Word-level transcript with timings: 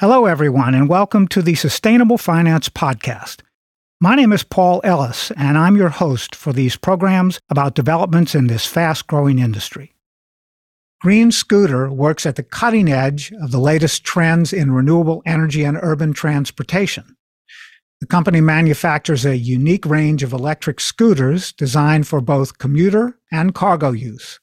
Hello, 0.00 0.26
everyone, 0.26 0.74
and 0.74 0.88
welcome 0.88 1.28
to 1.28 1.40
the 1.40 1.54
Sustainable 1.54 2.18
Finance 2.18 2.68
Podcast. 2.68 3.42
My 4.00 4.16
name 4.16 4.32
is 4.32 4.42
Paul 4.42 4.80
Ellis, 4.82 5.30
and 5.36 5.56
I'm 5.56 5.76
your 5.76 5.88
host 5.88 6.34
for 6.34 6.52
these 6.52 6.74
programs 6.74 7.38
about 7.48 7.76
developments 7.76 8.34
in 8.34 8.48
this 8.48 8.66
fast 8.66 9.06
growing 9.06 9.38
industry. 9.38 9.94
Green 11.00 11.30
Scooter 11.30 11.88
works 11.92 12.26
at 12.26 12.34
the 12.34 12.42
cutting 12.42 12.90
edge 12.90 13.32
of 13.40 13.52
the 13.52 13.60
latest 13.60 14.02
trends 14.02 14.52
in 14.52 14.72
renewable 14.72 15.22
energy 15.24 15.62
and 15.62 15.78
urban 15.80 16.12
transportation. 16.12 17.16
The 18.00 18.08
company 18.08 18.40
manufactures 18.40 19.24
a 19.24 19.36
unique 19.36 19.86
range 19.86 20.24
of 20.24 20.32
electric 20.32 20.80
scooters 20.80 21.52
designed 21.52 22.08
for 22.08 22.20
both 22.20 22.58
commuter 22.58 23.16
and 23.30 23.54
cargo 23.54 23.92
use. 23.92 24.40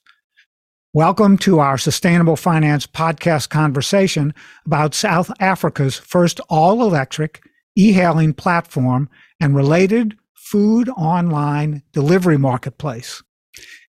Welcome 0.94 1.38
to 1.38 1.58
our 1.58 1.78
Sustainable 1.78 2.36
Finance 2.36 2.86
podcast 2.86 3.48
conversation 3.48 4.34
about 4.66 4.94
South 4.94 5.30
Africa's 5.40 5.96
first 5.96 6.38
all 6.50 6.82
electric 6.82 7.42
e 7.74 7.92
hailing 7.92 8.34
platform 8.34 9.08
and 9.40 9.56
related 9.56 10.18
food 10.34 10.90
online 10.90 11.82
delivery 11.92 12.36
marketplace. 12.36 13.22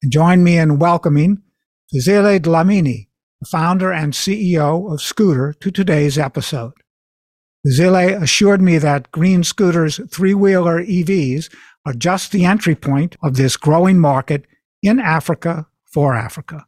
Join 0.06 0.44
me 0.44 0.58
in 0.58 0.78
welcoming 0.78 1.38
Fezile 1.90 2.38
Dhlamini, 2.38 3.08
the 3.40 3.46
founder 3.50 3.90
and 3.90 4.12
CEO 4.12 4.92
of 4.92 5.00
Scooter, 5.00 5.54
to 5.60 5.70
today's 5.70 6.18
episode. 6.18 6.74
Fezile 7.66 8.20
assured 8.20 8.60
me 8.60 8.76
that 8.76 9.10
Green 9.12 9.44
Scooter's 9.44 9.98
three 10.10 10.34
wheeler 10.34 10.84
EVs 10.84 11.50
are 11.86 11.94
just 11.94 12.32
the 12.32 12.44
entry 12.44 12.74
point 12.74 13.16
of 13.22 13.36
this 13.36 13.56
growing 13.56 13.98
market 13.98 14.44
in 14.82 15.00
Africa 15.00 15.66
for 15.90 16.14
Africa. 16.14 16.66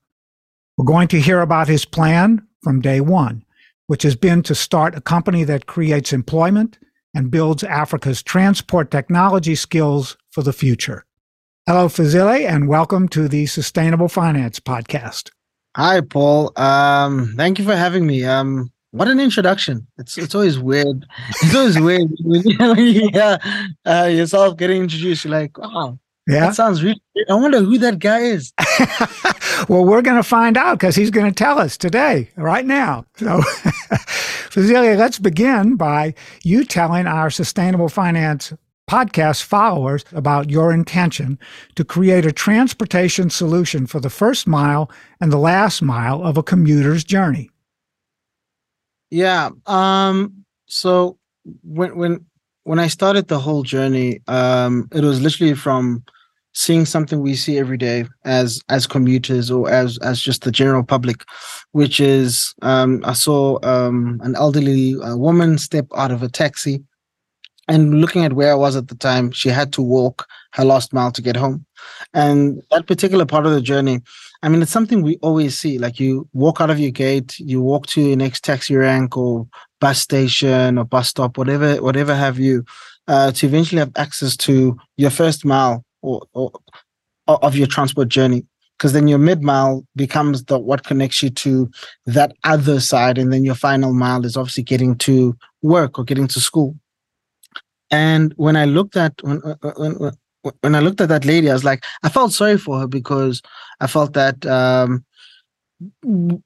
We're 0.76 0.84
going 0.84 1.06
to 1.08 1.20
hear 1.20 1.40
about 1.40 1.68
his 1.68 1.84
plan 1.84 2.44
from 2.64 2.80
day 2.80 3.00
one, 3.00 3.44
which 3.86 4.02
has 4.02 4.16
been 4.16 4.42
to 4.42 4.56
start 4.56 4.96
a 4.96 5.00
company 5.00 5.44
that 5.44 5.66
creates 5.66 6.12
employment 6.12 6.78
and 7.14 7.30
builds 7.30 7.62
Africa's 7.62 8.24
transport 8.24 8.90
technology 8.90 9.54
skills 9.54 10.16
for 10.32 10.42
the 10.42 10.52
future. 10.52 11.04
Hello, 11.68 11.86
Fezile, 11.86 12.44
and 12.44 12.66
welcome 12.66 13.08
to 13.10 13.28
the 13.28 13.46
Sustainable 13.46 14.08
Finance 14.08 14.58
Podcast. 14.58 15.30
Hi, 15.76 16.00
Paul. 16.00 16.50
Um, 16.56 17.34
thank 17.36 17.60
you 17.60 17.64
for 17.64 17.76
having 17.76 18.04
me. 18.04 18.24
Um, 18.24 18.72
what 18.90 19.06
an 19.06 19.20
introduction! 19.20 19.86
It's 19.98 20.18
it's 20.18 20.34
always 20.34 20.58
weird. 20.58 21.06
It's 21.42 21.54
always 21.54 21.78
weird 21.78 22.10
when 22.20 22.42
you, 22.44 23.08
hear 23.12 23.38
uh, 23.84 24.08
yourself 24.10 24.56
getting 24.56 24.82
introduced. 24.82 25.24
You're 25.24 25.32
like, 25.32 25.56
wow, 25.56 25.98
yeah. 26.26 26.40
That 26.40 26.54
sounds 26.54 26.82
really. 26.82 27.00
I 27.28 27.34
wonder 27.34 27.60
who 27.60 27.76
that 27.78 27.98
guy 27.98 28.20
is. 28.20 28.52
well, 29.68 29.84
we're 29.84 30.00
going 30.00 30.16
to 30.16 30.22
find 30.22 30.56
out 30.56 30.78
because 30.78 30.96
he's 30.96 31.10
going 31.10 31.26
to 31.26 31.34
tell 31.34 31.58
us 31.58 31.76
today, 31.76 32.30
right 32.36 32.64
now. 32.64 33.04
So, 33.16 33.26
Fazilia, 34.50 34.96
let's 34.96 35.18
begin 35.18 35.76
by 35.76 36.14
you 36.42 36.64
telling 36.64 37.06
our 37.06 37.28
sustainable 37.28 37.90
finance 37.90 38.54
podcast 38.88 39.42
followers 39.42 40.04
about 40.12 40.50
your 40.50 40.72
intention 40.72 41.38
to 41.74 41.84
create 41.84 42.24
a 42.24 42.32
transportation 42.32 43.28
solution 43.28 43.86
for 43.86 44.00
the 44.00 44.10
first 44.10 44.46
mile 44.46 44.90
and 45.20 45.30
the 45.30 45.38
last 45.38 45.82
mile 45.82 46.22
of 46.22 46.36
a 46.38 46.42
commuter's 46.42 47.04
journey. 47.04 47.50
Yeah. 49.10 49.50
Um. 49.66 50.44
So 50.66 51.18
when 51.62 51.96
when 51.96 52.24
when 52.62 52.78
I 52.78 52.88
started 52.88 53.28
the 53.28 53.38
whole 53.38 53.62
journey, 53.62 54.20
um, 54.26 54.88
it 54.92 55.04
was 55.04 55.20
literally 55.20 55.54
from 55.54 56.02
seeing 56.54 56.86
something 56.86 57.20
we 57.20 57.34
see 57.34 57.58
every 57.58 57.76
day 57.76 58.06
as 58.24 58.60
as 58.68 58.86
commuters 58.86 59.50
or 59.50 59.68
as 59.68 59.98
as 59.98 60.20
just 60.20 60.42
the 60.42 60.52
general 60.52 60.82
public, 60.82 61.24
which 61.72 62.00
is 62.00 62.54
um, 62.62 63.02
I 63.04 63.12
saw 63.12 63.58
um, 63.62 64.20
an 64.22 64.34
elderly 64.36 64.94
uh, 65.00 65.16
woman 65.16 65.58
step 65.58 65.86
out 65.96 66.12
of 66.12 66.22
a 66.22 66.28
taxi, 66.28 66.82
and 67.68 68.00
looking 68.00 68.24
at 68.24 68.32
where 68.32 68.52
I 68.52 68.56
was 68.56 68.76
at 68.76 68.88
the 68.88 68.94
time, 68.94 69.32
she 69.32 69.48
had 69.48 69.72
to 69.74 69.82
walk 69.82 70.26
her 70.52 70.64
last 70.64 70.92
mile 70.92 71.10
to 71.12 71.22
get 71.22 71.36
home, 71.36 71.66
and 72.14 72.62
that 72.70 72.86
particular 72.86 73.26
part 73.26 73.46
of 73.46 73.52
the 73.52 73.62
journey. 73.62 74.00
I 74.42 74.48
mean, 74.50 74.60
it's 74.60 74.70
something 74.70 75.00
we 75.00 75.16
always 75.22 75.58
see. 75.58 75.78
Like 75.78 75.98
you 75.98 76.28
walk 76.34 76.60
out 76.60 76.68
of 76.68 76.78
your 76.78 76.90
gate, 76.90 77.38
you 77.38 77.62
walk 77.62 77.86
to 77.88 78.02
your 78.02 78.16
next 78.16 78.44
taxi 78.44 78.76
rank 78.76 79.16
or 79.16 79.48
bus 79.80 80.00
station 80.00 80.76
or 80.76 80.84
bus 80.84 81.08
stop, 81.08 81.38
whatever, 81.38 81.76
whatever 81.82 82.14
have 82.14 82.38
you, 82.38 82.62
uh, 83.08 83.32
to 83.32 83.46
eventually 83.46 83.78
have 83.78 83.92
access 83.96 84.36
to 84.36 84.76
your 84.98 85.08
first 85.08 85.46
mile 85.46 85.82
or, 86.04 86.22
or 86.34 86.52
of 87.26 87.56
your 87.56 87.66
transport 87.66 88.08
journey 88.08 88.44
because 88.76 88.92
then 88.92 89.08
your 89.08 89.18
mid 89.18 89.42
mile 89.42 89.86
becomes 89.96 90.44
the 90.44 90.58
what 90.58 90.84
connects 90.84 91.22
you 91.22 91.30
to 91.30 91.70
that 92.06 92.32
other 92.44 92.80
side 92.80 93.18
and 93.18 93.32
then 93.32 93.44
your 93.44 93.54
final 93.54 93.94
mile 93.94 94.24
is 94.24 94.36
obviously 94.36 94.62
getting 94.62 94.96
to 94.96 95.36
work 95.62 95.98
or 95.98 96.04
getting 96.04 96.26
to 96.28 96.40
school. 96.40 96.76
And 97.90 98.32
when 98.36 98.56
i 98.56 98.64
looked 98.64 98.96
at 98.96 99.12
when 99.22 99.40
uh, 99.42 99.56
uh, 99.62 99.72
when, 99.76 100.12
when 100.60 100.74
i 100.74 100.80
looked 100.80 101.00
at 101.00 101.08
that 101.08 101.24
lady 101.24 101.48
i 101.48 101.52
was 101.52 101.64
like 101.64 101.84
i 102.02 102.08
felt 102.08 102.32
sorry 102.32 102.58
for 102.58 102.80
her 102.80 102.86
because 102.86 103.40
i 103.80 103.86
felt 103.86 104.14
that 104.14 104.44
um, 104.46 105.04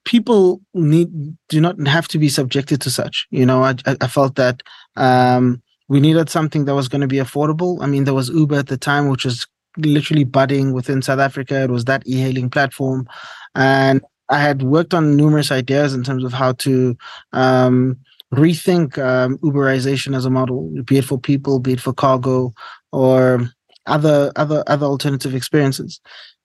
people 0.04 0.60
need 0.74 1.08
do 1.48 1.60
not 1.60 1.80
have 1.86 2.08
to 2.08 2.18
be 2.18 2.28
subjected 2.28 2.80
to 2.82 2.90
such 2.90 3.26
you 3.30 3.46
know? 3.46 3.62
I, 3.64 3.74
I 3.86 4.08
felt 4.08 4.34
that 4.34 4.62
um, 4.96 5.62
we 5.88 6.00
needed 6.00 6.28
something 6.28 6.66
that 6.66 6.74
was 6.74 6.88
going 6.88 7.00
to 7.00 7.06
be 7.06 7.16
affordable. 7.16 7.82
I 7.82 7.86
mean, 7.86 8.04
there 8.04 8.14
was 8.14 8.28
Uber 8.28 8.56
at 8.56 8.68
the 8.68 8.76
time, 8.76 9.08
which 9.08 9.24
was 9.24 9.46
literally 9.76 10.24
budding 10.24 10.72
within 10.72 11.02
South 11.02 11.18
Africa. 11.18 11.62
It 11.62 11.70
was 11.70 11.86
that 11.86 12.02
e-hailing 12.06 12.50
platform, 12.50 13.08
and 13.54 14.02
I 14.28 14.40
had 14.40 14.62
worked 14.62 14.94
on 14.94 15.16
numerous 15.16 15.50
ideas 15.50 15.94
in 15.94 16.04
terms 16.04 16.24
of 16.24 16.32
how 16.32 16.52
to 16.52 16.96
um, 17.32 17.96
rethink 18.34 18.98
um, 18.98 19.38
Uberization 19.38 20.14
as 20.14 20.26
a 20.26 20.30
model, 20.30 20.70
be 20.84 20.98
it 20.98 21.04
for 21.04 21.18
people, 21.18 21.58
be 21.60 21.72
it 21.72 21.80
for 21.80 21.94
cargo, 21.94 22.52
or 22.92 23.48
other 23.86 24.30
other 24.36 24.62
other 24.66 24.86
alternative 24.86 25.34
experiences. 25.34 26.00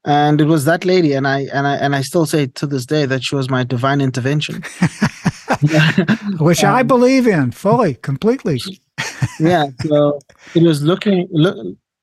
And 0.06 0.42
it 0.42 0.46
was 0.46 0.66
that 0.66 0.86
lady, 0.86 1.14
and 1.14 1.28
I 1.28 1.48
and 1.54 1.68
I 1.68 1.76
and 1.76 1.96
I 1.96 2.02
still 2.02 2.26
say 2.26 2.48
to 2.48 2.68
this 2.68 2.86
day 2.86 3.06
that 3.06 3.24
she 3.24 3.36
was 3.36 3.50
my 3.50 3.64
divine 3.64 4.02
intervention. 4.02 4.64
Which 6.40 6.64
um, 6.64 6.76
I 6.76 6.84
believe 6.84 7.28
in 7.28 7.52
fully, 7.52 7.96
completely 7.96 8.60
yeah. 9.40 9.68
So 9.86 10.20
it 10.56 10.64
was 10.64 10.84
looking 10.84 11.28
look, 11.32 11.58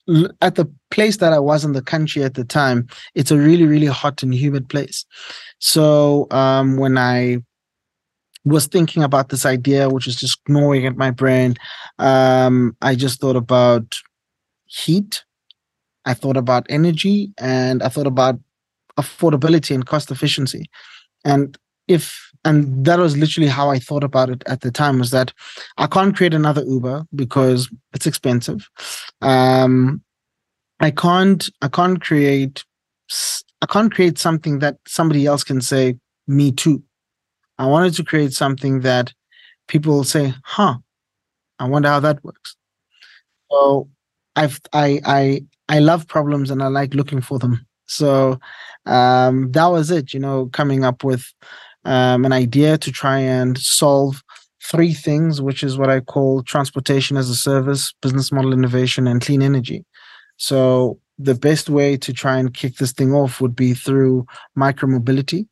look, 0.06 0.36
at 0.40 0.56
the 0.56 0.70
place 0.90 1.18
that 1.18 1.32
I 1.32 1.38
was 1.38 1.64
in 1.64 1.72
the 1.72 1.82
country 1.82 2.22
at 2.24 2.34
the 2.34 2.44
time. 2.44 2.88
It's 3.14 3.30
a 3.30 3.38
really, 3.38 3.66
really 3.66 3.86
hot 3.86 4.22
and 4.22 4.34
humid 4.34 4.68
place. 4.68 5.04
So 5.58 6.26
um, 6.30 6.76
when 6.76 6.98
I 6.98 7.38
was 8.44 8.66
thinking 8.66 9.02
about 9.02 9.28
this 9.28 9.44
idea, 9.44 9.90
which 9.90 10.06
was 10.06 10.16
just 10.16 10.40
gnawing 10.48 10.86
at 10.86 10.96
my 10.96 11.10
brain, 11.10 11.56
um, 11.98 12.76
I 12.80 12.94
just 12.94 13.20
thought 13.20 13.36
about 13.36 13.98
heat. 14.66 15.24
I 16.06 16.14
thought 16.14 16.38
about 16.38 16.66
energy, 16.70 17.32
and 17.38 17.82
I 17.82 17.88
thought 17.88 18.06
about 18.06 18.40
affordability 18.98 19.74
and 19.74 19.86
cost 19.86 20.10
efficiency. 20.10 20.70
And 21.24 21.56
if 21.88 22.29
and 22.44 22.84
that 22.84 22.98
was 22.98 23.16
literally 23.16 23.48
how 23.48 23.70
I 23.70 23.78
thought 23.78 24.04
about 24.04 24.30
it 24.30 24.42
at 24.46 24.62
the 24.62 24.70
time 24.70 24.98
was 24.98 25.10
that 25.10 25.32
I 25.76 25.86
can't 25.86 26.16
create 26.16 26.34
another 26.34 26.64
Uber 26.64 27.04
because 27.14 27.68
it's 27.92 28.06
expensive. 28.06 28.68
Um, 29.20 30.02
I 30.80 30.90
can't 30.90 31.48
I 31.60 31.68
can't 31.68 32.00
create 32.00 32.64
I 33.62 33.66
can't 33.66 33.92
create 33.92 34.18
something 34.18 34.60
that 34.60 34.78
somebody 34.86 35.26
else 35.26 35.44
can 35.44 35.60
say 35.60 35.96
me 36.26 36.52
too. 36.52 36.82
I 37.58 37.66
wanted 37.66 37.94
to 37.94 38.04
create 38.04 38.32
something 38.32 38.80
that 38.80 39.12
people 39.68 40.04
say, 40.04 40.34
"Huh, 40.44 40.78
I 41.58 41.68
wonder 41.68 41.88
how 41.88 42.00
that 42.00 42.24
works." 42.24 42.56
So 43.50 43.88
I've 44.36 44.60
I 44.72 45.00
I 45.04 45.44
I 45.68 45.78
love 45.80 46.08
problems 46.08 46.50
and 46.50 46.62
I 46.62 46.68
like 46.68 46.94
looking 46.94 47.20
for 47.20 47.38
them. 47.38 47.66
So 47.86 48.38
um, 48.86 49.50
that 49.52 49.66
was 49.66 49.90
it, 49.90 50.14
you 50.14 50.20
know, 50.20 50.46
coming 50.52 50.84
up 50.84 51.02
with 51.04 51.24
um, 51.84 52.24
an 52.24 52.32
idea 52.32 52.78
to 52.78 52.92
try 52.92 53.18
and 53.18 53.58
solve 53.58 54.22
three 54.62 54.92
things, 54.92 55.40
which 55.40 55.62
is 55.62 55.78
what 55.78 55.90
I 55.90 56.00
call 56.00 56.42
transportation 56.42 57.16
as 57.16 57.30
a 57.30 57.34
service, 57.34 57.92
business 58.02 58.30
model 58.30 58.52
innovation, 58.52 59.06
and 59.06 59.20
clean 59.20 59.42
energy. 59.42 59.84
So 60.36 60.98
the 61.18 61.34
best 61.34 61.68
way 61.68 61.96
to 61.96 62.12
try 62.12 62.38
and 62.38 62.54
kick 62.54 62.76
this 62.76 62.92
thing 62.92 63.12
off 63.12 63.40
would 63.40 63.56
be 63.56 63.74
through 63.74 64.26
micromobility, 64.58 65.46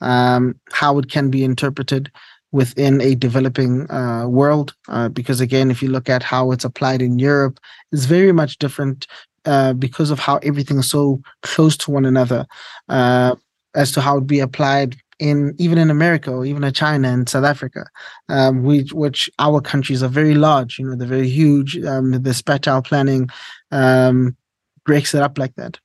um, 0.00 0.58
how 0.72 0.98
it 0.98 1.10
can 1.10 1.30
be 1.30 1.44
interpreted 1.44 2.10
within 2.50 3.00
a 3.00 3.14
developing 3.14 3.90
uh, 3.90 4.26
world. 4.28 4.74
Uh, 4.88 5.08
because 5.08 5.40
again, 5.40 5.70
if 5.70 5.82
you 5.82 5.88
look 5.88 6.08
at 6.08 6.22
how 6.22 6.52
it's 6.52 6.64
applied 6.64 7.02
in 7.02 7.18
Europe, 7.18 7.58
it's 7.92 8.04
very 8.04 8.32
much 8.32 8.58
different 8.58 9.06
uh, 9.44 9.72
because 9.72 10.10
of 10.10 10.18
how 10.18 10.36
everything 10.38 10.78
is 10.78 10.90
so 10.90 11.20
close 11.42 11.76
to 11.76 11.90
one 11.90 12.04
another 12.04 12.46
uh, 12.88 13.34
as 13.74 13.90
to 13.92 14.00
how 14.00 14.18
it 14.18 14.26
be 14.26 14.40
applied 14.40 14.96
in 15.22 15.54
even 15.58 15.78
in 15.78 15.88
America 15.88 16.32
or 16.32 16.44
even 16.44 16.64
in 16.64 16.72
China 16.72 17.08
and 17.08 17.28
South 17.28 17.44
Africa, 17.44 17.86
um, 18.28 18.64
which, 18.64 18.92
which 18.92 19.30
our 19.38 19.60
countries 19.60 20.02
are 20.02 20.08
very 20.08 20.34
large. 20.34 20.80
You 20.80 20.86
know, 20.86 20.96
they're 20.96 21.06
very 21.06 21.28
huge. 21.28 21.78
Um, 21.84 22.10
the 22.10 22.34
spatial 22.34 22.82
planning 22.82 23.28
um, 23.70 24.36
breaks 24.84 25.14
it 25.14 25.22
up 25.22 25.38
like 25.38 25.54
that. 25.54 25.78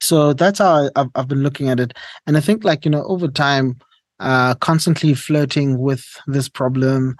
So 0.00 0.34
that's 0.34 0.58
how 0.58 0.88
I, 0.94 1.00
have 1.00 1.10
I've 1.14 1.28
been 1.28 1.42
looking 1.42 1.70
at 1.70 1.80
it, 1.80 1.94
and 2.26 2.36
I 2.36 2.40
think 2.40 2.64
like 2.64 2.84
you 2.84 2.90
know 2.90 3.04
over 3.04 3.28
time, 3.28 3.78
uh, 4.18 4.54
constantly 4.56 5.14
flirting 5.14 5.78
with 5.78 6.04
this 6.26 6.48
problem, 6.48 7.16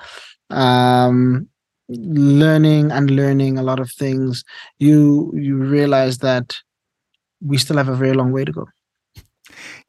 um, 0.50 1.48
learning 1.88 2.90
and 2.90 3.10
learning 3.10 3.56
a 3.56 3.62
lot 3.62 3.78
of 3.78 3.90
things, 3.92 4.44
you 4.80 5.32
you 5.34 5.56
realize 5.56 6.18
that 6.18 6.56
we 7.40 7.56
still 7.56 7.76
have 7.76 7.88
a 7.88 7.96
very 7.96 8.14
long 8.14 8.32
way 8.32 8.44
to 8.44 8.52
go. 8.52 8.66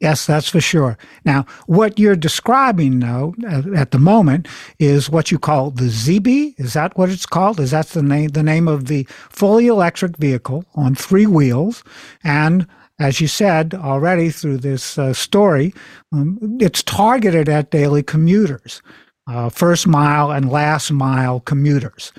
Yes, 0.00 0.26
that's 0.26 0.48
for 0.48 0.60
sure. 0.60 0.96
Now, 1.24 1.46
what 1.66 1.98
you're 1.98 2.16
describing, 2.16 3.00
though, 3.00 3.34
at 3.74 3.90
the 3.90 3.98
moment, 3.98 4.48
is 4.78 5.10
what 5.10 5.30
you 5.30 5.38
call 5.38 5.70
the 5.70 5.84
ZB. 5.84 6.54
Is 6.58 6.72
that 6.74 6.96
what 6.96 7.10
it's 7.10 7.26
called? 7.26 7.60
Is 7.60 7.70
that 7.72 7.88
the 7.88 8.02
name 8.02 8.30
the 8.30 8.42
name 8.42 8.68
of 8.68 8.86
the 8.86 9.04
fully 9.30 9.66
electric 9.66 10.16
vehicle 10.16 10.64
on 10.74 10.94
three 10.94 11.26
wheels? 11.26 11.84
And 12.22 12.66
as 12.98 13.20
you 13.20 13.26
said 13.26 13.74
already 13.74 14.30
through 14.30 14.58
this 14.58 14.98
uh, 14.98 15.12
story, 15.12 15.74
um, 16.12 16.38
it's 16.60 16.82
targeted 16.82 17.48
at 17.48 17.70
daily 17.70 18.02
commuters, 18.02 18.82
uh, 19.26 19.48
first 19.48 19.86
mile 19.86 20.30
and 20.30 20.50
last 20.50 20.92
mile 20.92 21.40
commuters. 21.40 22.12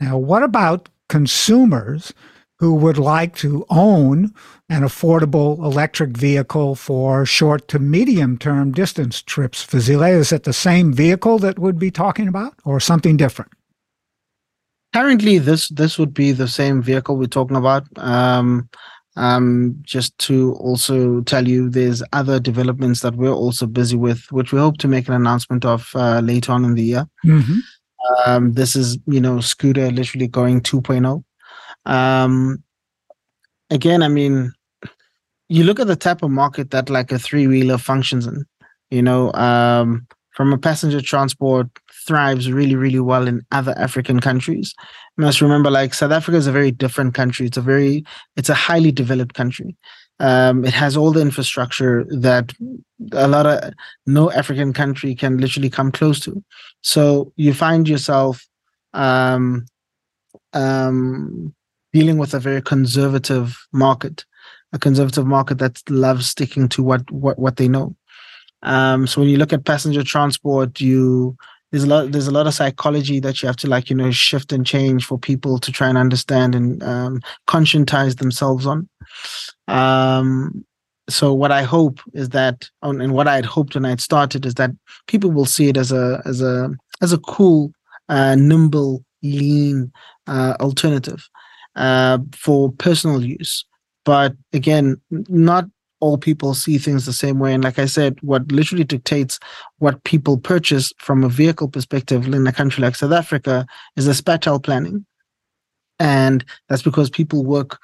Now, 0.00 0.18
what 0.18 0.42
about 0.42 0.88
consumers 1.08 2.12
who 2.58 2.74
would 2.74 2.98
like 2.98 3.36
to 3.36 3.64
own 3.70 4.32
an 4.68 4.82
affordable 4.82 5.58
electric 5.58 6.16
vehicle 6.16 6.74
for 6.74 7.24
short 7.24 7.68
to 7.68 7.78
medium 7.78 8.36
term 8.36 8.72
distance 8.72 9.22
trips. 9.22 9.64
Fezile, 9.64 10.10
is 10.10 10.32
it 10.32 10.42
the 10.42 10.52
same 10.52 10.92
vehicle 10.92 11.38
that 11.38 11.58
would 11.58 11.78
be 11.78 11.90
talking 11.90 12.28
about 12.28 12.54
or 12.64 12.80
something 12.80 13.16
different? 13.16 13.52
Currently, 14.92 15.38
this 15.38 15.68
this 15.68 15.98
would 15.98 16.14
be 16.14 16.32
the 16.32 16.48
same 16.48 16.82
vehicle 16.82 17.16
we're 17.16 17.26
talking 17.26 17.56
about. 17.56 17.84
Um, 17.98 18.68
um, 19.16 19.76
just 19.82 20.16
to 20.18 20.54
also 20.54 21.20
tell 21.22 21.46
you, 21.46 21.68
there's 21.68 22.02
other 22.12 22.38
developments 22.38 23.00
that 23.00 23.16
we're 23.16 23.32
also 23.32 23.66
busy 23.66 23.96
with, 23.96 24.30
which 24.30 24.52
we 24.52 24.60
hope 24.60 24.78
to 24.78 24.88
make 24.88 25.08
an 25.08 25.14
announcement 25.14 25.64
of 25.64 25.90
uh, 25.94 26.20
later 26.20 26.52
on 26.52 26.64
in 26.64 26.74
the 26.74 26.84
year. 26.84 27.08
Mm-hmm. 27.26 27.58
Um, 28.26 28.52
this 28.52 28.76
is, 28.76 28.96
you 29.06 29.20
know, 29.20 29.40
scooter 29.40 29.90
literally 29.90 30.28
going 30.28 30.60
2.0. 30.60 31.22
Um, 31.88 32.62
again, 33.70 34.02
I 34.02 34.08
mean, 34.08 34.52
you 35.48 35.64
look 35.64 35.80
at 35.80 35.86
the 35.86 35.96
type 35.96 36.22
of 36.22 36.30
market 36.30 36.70
that 36.70 36.90
like 36.90 37.10
a 37.10 37.18
three 37.18 37.46
wheeler 37.46 37.78
functions 37.78 38.26
in, 38.26 38.44
you 38.90 39.02
know, 39.02 39.32
um, 39.32 40.06
from 40.32 40.52
a 40.52 40.58
passenger 40.58 41.00
transport 41.00 41.66
thrives 42.06 42.52
really, 42.52 42.76
really 42.76 43.00
well 43.00 43.26
in 43.26 43.44
other 43.50 43.74
African 43.76 44.20
countries. 44.20 44.72
You 45.16 45.24
must 45.24 45.40
remember, 45.40 45.70
like 45.70 45.94
South 45.94 46.12
Africa 46.12 46.36
is 46.36 46.46
a 46.46 46.52
very 46.52 46.70
different 46.70 47.14
country. 47.14 47.46
It's 47.46 47.56
a 47.56 47.62
very, 47.62 48.04
it's 48.36 48.48
a 48.48 48.54
highly 48.54 48.92
developed 48.92 49.34
country. 49.34 49.76
Um, 50.20 50.64
it 50.64 50.74
has 50.74 50.96
all 50.96 51.12
the 51.12 51.20
infrastructure 51.20 52.04
that 52.10 52.52
a 53.12 53.28
lot 53.28 53.46
of 53.46 53.72
no 54.06 54.30
African 54.32 54.72
country 54.72 55.14
can 55.14 55.38
literally 55.38 55.70
come 55.70 55.90
close 55.92 56.20
to. 56.20 56.42
So 56.82 57.32
you 57.36 57.54
find 57.54 57.88
yourself 57.88 58.46
um, 58.94 59.66
um, 60.52 61.54
dealing 61.92 62.18
with 62.18 62.34
a 62.34 62.40
very 62.40 62.62
conservative 62.62 63.56
market, 63.72 64.24
a 64.72 64.78
conservative 64.78 65.26
market 65.26 65.58
that 65.58 65.80
loves 65.90 66.26
sticking 66.26 66.68
to 66.70 66.82
what 66.82 67.10
what 67.10 67.38
what 67.38 67.56
they 67.56 67.68
know. 67.68 67.96
Um, 68.62 69.06
so 69.06 69.20
when 69.20 69.30
you 69.30 69.38
look 69.38 69.52
at 69.52 69.64
passenger 69.64 70.02
transport, 70.02 70.80
you 70.80 71.36
there's 71.70 71.84
a 71.84 71.86
lot 71.86 72.12
there's 72.12 72.28
a 72.28 72.32
lot 72.32 72.46
of 72.46 72.54
psychology 72.54 73.20
that 73.20 73.42
you 73.42 73.46
have 73.46 73.56
to 73.56 73.68
like 73.68 73.90
you 73.90 73.96
know 73.96 74.10
shift 74.10 74.52
and 74.52 74.66
change 74.66 75.04
for 75.04 75.18
people 75.18 75.58
to 75.58 75.72
try 75.72 75.88
and 75.88 75.98
understand 75.98 76.54
and 76.54 76.82
um, 76.82 77.20
conscientize 77.46 78.18
themselves 78.18 78.66
on. 78.66 78.88
Um, 79.68 80.64
so 81.08 81.32
what 81.32 81.50
I 81.50 81.62
hope 81.62 82.00
is 82.12 82.30
that, 82.30 82.68
and 82.82 83.12
what 83.12 83.28
I 83.28 83.36
had 83.36 83.46
hoped 83.46 83.74
when 83.74 83.86
I 83.86 83.90
had 83.90 84.00
started 84.00 84.44
is 84.44 84.54
that 84.54 84.70
people 85.06 85.30
will 85.30 85.46
see 85.46 85.68
it 85.68 85.76
as 85.76 85.92
a 85.92 86.20
as 86.24 86.42
a 86.42 86.70
as 87.00 87.12
a 87.12 87.18
cool, 87.18 87.72
uh, 88.08 88.34
nimble, 88.34 89.04
lean 89.22 89.92
uh, 90.26 90.54
alternative 90.60 91.28
uh, 91.78 92.18
for 92.32 92.70
personal 92.72 93.24
use. 93.24 93.64
But 94.04 94.34
again, 94.52 95.00
not 95.10 95.64
all 96.00 96.18
people 96.18 96.54
see 96.54 96.78
things 96.78 97.06
the 97.06 97.12
same 97.12 97.38
way. 97.38 97.54
And 97.54 97.64
like 97.64 97.78
I 97.78 97.86
said, 97.86 98.18
what 98.22 98.50
literally 98.52 98.84
dictates 98.84 99.38
what 99.78 100.04
people 100.04 100.38
purchase 100.38 100.92
from 100.98 101.24
a 101.24 101.28
vehicle 101.28 101.68
perspective 101.68 102.26
in 102.26 102.46
a 102.46 102.52
country 102.52 102.82
like 102.82 102.94
South 102.94 103.12
Africa 103.12 103.66
is 103.96 104.06
the 104.06 104.14
spatial 104.14 104.60
planning. 104.60 105.04
And 105.98 106.44
that's 106.68 106.82
because 106.82 107.10
people 107.10 107.44
work, 107.44 107.78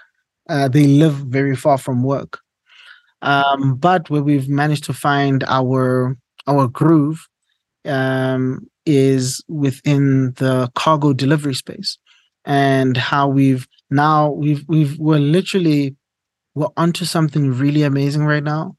uh, 0.48 0.68
they 0.68 0.86
live 0.86 1.14
very 1.14 1.56
far 1.56 1.78
from 1.78 2.04
work. 2.04 2.38
Um, 3.22 3.76
but 3.76 4.10
where 4.10 4.22
we've 4.22 4.48
managed 4.48 4.84
to 4.84 4.92
find 4.92 5.42
our 5.44 6.16
our 6.46 6.68
groove 6.68 7.26
um, 7.86 8.68
is 8.84 9.42
within 9.48 10.32
the 10.32 10.70
cargo 10.74 11.14
delivery 11.14 11.54
space 11.54 11.98
and 12.44 12.96
how 12.96 13.26
we've 13.26 13.66
now 13.90 14.30
we've 14.30 14.64
we've 14.68 14.98
we're 14.98 15.18
literally 15.18 15.96
we're 16.54 16.68
onto 16.76 17.04
something 17.04 17.52
really 17.52 17.82
amazing 17.82 18.24
right 18.24 18.44
now 18.44 18.76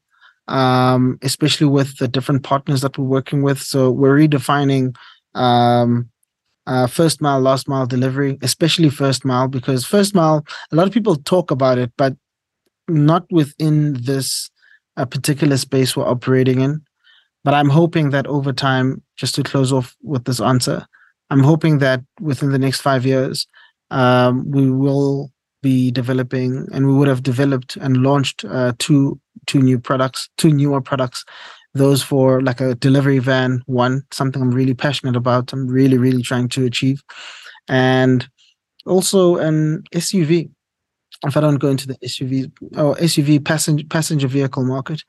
um, 0.48 1.18
especially 1.22 1.66
with 1.66 1.96
the 1.98 2.08
different 2.08 2.42
partners 2.42 2.80
that 2.82 2.96
we're 2.98 3.04
working 3.04 3.42
with. 3.42 3.60
So 3.60 3.90
we're 3.90 4.16
redefining 4.16 4.96
um, 5.34 6.08
uh, 6.66 6.86
first 6.86 7.20
mile 7.20 7.40
last 7.40 7.68
mile 7.68 7.86
delivery 7.86 8.38
especially 8.42 8.90
first 8.90 9.24
mile 9.24 9.46
because 9.46 9.84
first 9.84 10.16
mile 10.16 10.44
a 10.72 10.74
lot 10.74 10.86
of 10.86 10.92
people 10.92 11.14
talk 11.14 11.52
about 11.52 11.78
it 11.78 11.92
but 11.96 12.16
not 12.88 13.24
within 13.30 13.92
this 14.02 14.50
uh, 14.96 15.04
particular 15.04 15.56
space 15.58 15.96
we're 15.96 16.08
operating 16.08 16.60
in. 16.60 16.82
But 17.44 17.54
i'm 17.54 17.68
hoping 17.68 18.10
that 18.10 18.26
over 18.26 18.52
time 18.52 19.00
just 19.16 19.36
to 19.36 19.44
close 19.44 19.72
off 19.72 19.94
with 20.02 20.24
this 20.24 20.40
answer 20.40 20.84
i'm 21.30 21.44
hoping 21.44 21.78
that 21.78 22.02
within 22.20 22.50
the 22.50 22.58
next 22.58 22.80
five 22.80 23.06
years 23.06 23.46
um, 23.90 24.50
we 24.50 24.70
will 24.70 25.30
be 25.62 25.90
developing 25.90 26.66
and 26.72 26.86
we 26.86 26.94
would 26.94 27.08
have 27.08 27.22
developed 27.22 27.76
and 27.76 27.98
launched 27.98 28.44
uh, 28.44 28.72
two 28.78 29.18
two 29.46 29.60
new 29.60 29.78
products 29.78 30.28
two 30.38 30.50
newer 30.50 30.80
products. 30.80 31.24
Those 31.74 32.02
for 32.02 32.40
like 32.40 32.60
a 32.60 32.74
delivery 32.74 33.18
van 33.18 33.62
one 33.66 34.02
something 34.10 34.40
i'm 34.40 34.50
really 34.50 34.74
passionate 34.74 35.16
about 35.16 35.52
i'm 35.52 35.66
really 35.66 35.98
really 35.98 36.22
trying 36.22 36.48
to 36.50 36.64
achieve. 36.64 37.02
And 37.68 38.26
also 38.86 39.36
an 39.36 39.82
suv 39.94 40.50
if 41.26 41.36
i 41.36 41.40
don't 41.40 41.58
go 41.58 41.68
into 41.68 41.86
the 41.86 41.96
suv 42.04 42.50
or 42.76 42.94
suv 42.96 43.44
passenger 43.44 43.84
passenger 43.88 44.28
vehicle 44.28 44.64
market. 44.64 45.02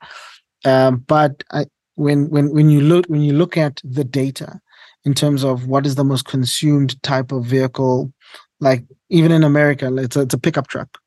Um, 0.64 1.04
but 1.06 1.44
I, 1.52 1.66
when 1.94 2.28
when 2.30 2.50
when 2.52 2.70
you 2.70 2.80
look 2.80 3.06
when 3.06 3.22
you 3.22 3.32
look 3.32 3.56
at 3.56 3.80
the 3.84 4.04
data 4.04 4.60
in 5.04 5.14
terms 5.14 5.44
of 5.44 5.66
what 5.66 5.86
is 5.86 5.94
the 5.94 6.04
most 6.04 6.26
consumed 6.26 7.00
type 7.02 7.32
of 7.32 7.44
vehicle 7.44 8.12
like 8.60 8.84
even 9.08 9.32
in 9.32 9.44
America, 9.44 9.94
it's 9.96 10.16
a, 10.16 10.22
it's 10.22 10.34
a 10.34 10.38
pickup 10.38 10.68
truck. 10.68 10.98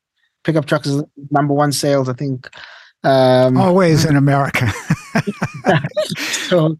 Pickup 0.44 0.66
truck 0.66 0.86
is 0.86 1.02
number 1.30 1.54
one 1.54 1.72
sales, 1.72 2.08
I 2.08 2.14
think. 2.14 2.48
Um, 3.04 3.56
Always 3.56 4.04
in 4.04 4.16
America. 4.16 4.72
so, 6.48 6.78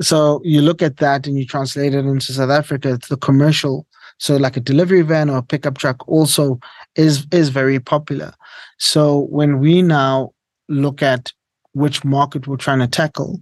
so 0.00 0.40
you 0.44 0.62
look 0.62 0.82
at 0.82 0.98
that 0.98 1.26
and 1.26 1.38
you 1.38 1.46
translate 1.46 1.94
it 1.94 2.04
into 2.04 2.32
South 2.32 2.50
Africa. 2.50 2.92
It's 2.92 3.08
the 3.08 3.16
commercial. 3.16 3.86
So, 4.18 4.36
like 4.36 4.56
a 4.56 4.60
delivery 4.60 5.02
van 5.02 5.30
or 5.30 5.38
a 5.38 5.42
pickup 5.42 5.78
truck, 5.78 6.06
also 6.06 6.60
is 6.94 7.26
is 7.32 7.48
very 7.48 7.80
popular. 7.80 8.34
So, 8.78 9.20
when 9.30 9.60
we 9.60 9.80
now 9.80 10.32
look 10.68 11.02
at 11.02 11.32
which 11.72 12.04
market 12.04 12.46
we're 12.46 12.56
trying 12.56 12.80
to 12.80 12.86
tackle, 12.86 13.40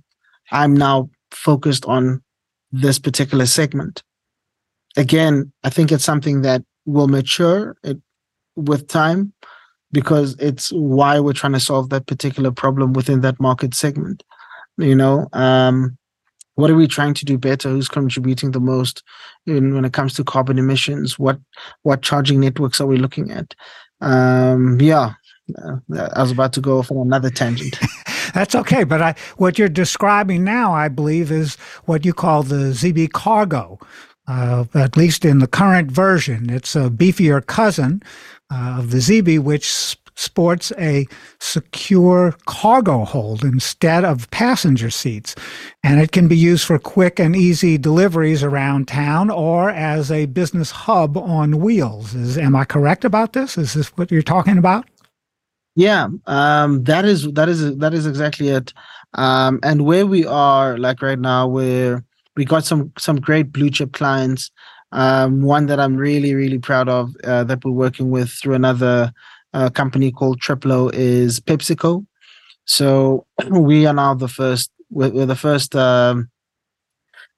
I'm 0.53 0.75
now 0.75 1.11
focused 1.33 1.85
on 1.87 2.23
this 2.71 2.99
particular 2.99 3.47
segment 3.47 4.03
again, 4.99 5.53
I 5.65 5.71
think 5.71 5.91
it's 5.91 6.05
something 6.05 6.43
that 6.43 6.63
will 6.85 7.09
mature 7.09 7.77
it, 7.85 7.99
with 8.57 8.89
time 8.89 9.33
because 9.93 10.37
it's 10.39 10.71
why 10.73 11.19
we're 11.21 11.33
trying 11.33 11.55
to 11.55 11.61
solve 11.61 11.89
that 11.91 12.07
particular 12.07 12.51
problem 12.51 12.93
within 12.93 13.23
that 13.23 13.41
market 13.41 13.75
segment. 13.75 14.23
You 14.77 14.95
know, 14.95 15.29
um, 15.33 15.97
what 16.57 16.71
are 16.71 16.77
we 16.77 16.89
trying 16.89 17.15
to 17.15 17.25
do 17.25 17.39
better? 17.39 17.69
Who's 17.69 17.89
contributing 17.89 18.51
the 18.51 18.61
most 18.61 19.03
in, 19.47 19.75
when 19.75 19.85
it 19.85 19.93
comes 19.93 20.15
to 20.15 20.25
carbon 20.25 20.59
emissions? 20.59 21.19
What 21.19 21.39
what 21.83 22.03
charging 22.03 22.41
networks 22.41 22.81
are 22.81 22.87
we 22.87 22.97
looking 22.97 23.31
at? 23.31 23.55
Um, 24.01 24.81
yeah, 24.81 25.15
uh, 25.57 25.77
I 26.15 26.23
was 26.23 26.33
about 26.33 26.53
to 26.55 26.61
go 26.61 26.79
off 26.79 26.91
on 26.91 27.07
another 27.07 27.31
tangent. 27.31 27.79
That's 28.35 28.55
okay, 28.55 28.85
but 28.85 29.01
I, 29.01 29.15
what 29.39 29.59
you're 29.59 29.69
describing 29.69 30.45
now, 30.45 30.73
I 30.73 30.89
believe, 30.89 31.33
is 31.33 31.57
what 31.87 32.05
you 32.05 32.13
call 32.13 32.43
the 32.43 32.73
ZB 32.73 33.13
cargo, 33.13 33.79
uh, 34.29 34.65
at 34.75 34.97
least 34.97 35.25
in 35.25 35.39
the 35.39 35.49
current 35.49 35.91
version. 35.91 36.51
It's 36.51 36.77
a 36.77 36.91
beefier 36.91 37.45
cousin 37.45 38.03
uh, 38.51 38.77
of 38.79 38.91
the 38.91 38.99
ZB, 38.99 39.41
which 39.41 39.97
sports 40.19 40.73
a 40.79 41.07
secure 41.39 42.35
cargo 42.47 43.05
hold 43.05 43.45
instead 43.45 44.05
of 44.05 44.29
passenger 44.31 44.91
seats. 44.91 45.35
And 45.85 46.01
it 46.01 46.13
can 46.13 46.29
be 46.29 46.37
used 46.37 46.67
for 46.67 46.79
quick 46.79 47.21
and 47.21 47.37
easy 47.37 47.79
deliveries 47.79 48.43
around 48.43 48.89
town 48.89 49.31
or 49.31 49.71
as 49.71 50.11
a 50.11 50.27
business 50.27 50.71
hub 50.73 51.17
on 51.17 51.61
wheels. 51.61 52.15
Is, 52.15 52.37
am 52.37 52.57
I 52.57 52.65
correct 52.65 53.05
about 53.05 53.33
this? 53.33 53.57
Is 53.57 53.75
this 53.75 53.89
what 53.97 54.11
you're 54.11 54.23
talking 54.23 54.59
about? 54.59 54.87
Yeah, 55.77 56.09
um, 56.27 56.83
that 56.85 57.05
is 57.05 57.31
that 57.35 57.49
is 57.49 57.77
that 57.77 57.95
is 57.95 58.05
exactly 58.05 58.49
it. 58.49 58.73
Um, 59.15 59.61
and 59.63 59.85
where 59.85 60.07
we 60.07 60.27
are, 60.27 60.77
like 60.77 61.01
right 61.03 61.19
now, 61.19 61.47
where 61.47 62.05
we 62.39 62.45
got 62.45 62.65
some 62.65 62.93
some 62.97 63.21
great 63.21 63.51
blue 63.53 63.69
chip 63.69 63.93
clients. 63.93 64.53
Um, 64.93 65.43
one 65.43 65.67
that 65.67 65.81
I'm 65.81 65.97
really 65.97 66.35
really 66.35 66.61
proud 66.61 66.89
of 66.89 67.15
uh, 67.25 67.43
that 67.45 67.65
we're 67.65 67.73
working 67.73 68.11
with 68.11 68.31
through 68.31 68.55
another 68.55 69.13
uh, 69.53 69.71
company 69.71 70.13
called 70.13 70.41
Triplo 70.41 70.91
is 70.95 71.41
PepsiCo. 71.41 72.07
So 72.65 73.27
we 73.51 73.87
are 73.87 73.93
now 73.93 74.15
the 74.15 74.29
first. 74.29 74.71
We're, 74.89 75.11
we're 75.11 75.27
the 75.27 75.37
first 75.37 75.75
um, 75.75 76.31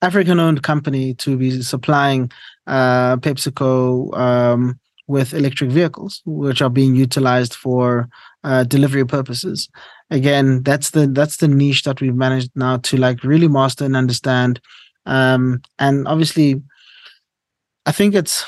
African-owned 0.03 0.63
company 0.63 1.15
to 1.15 1.37
be 1.37 1.63
supplying 1.63 2.31
uh, 2.67 3.17
PepsiCo 3.17 4.17
um, 4.17 4.79
with 5.09 5.33
electric 5.33 5.71
vehicles, 5.71 6.23
which 6.27 6.61
are 6.61 6.71
being 6.71 6.95
utilized 6.95 7.55
for 7.55 8.09
uh, 8.45 8.65
delivery 8.65 9.07
purposes. 9.07 9.69
Again, 10.11 10.63
that's 10.63 10.91
the 10.91 11.07
that's 11.07 11.39
the 11.39 11.49
niche 11.49 11.85
that 11.85 12.03
we've 12.03 12.15
managed 12.15 12.51
now 12.55 12.77
to 12.79 12.99
like 12.99 13.25
really 13.25 13.49
master 13.49 13.87
and 13.87 13.97
understand. 13.97 14.61
Um, 15.07 15.63
and 15.79 16.07
obviously, 16.07 16.63
I 17.87 17.93
think 17.93 18.15
it's 18.15 18.45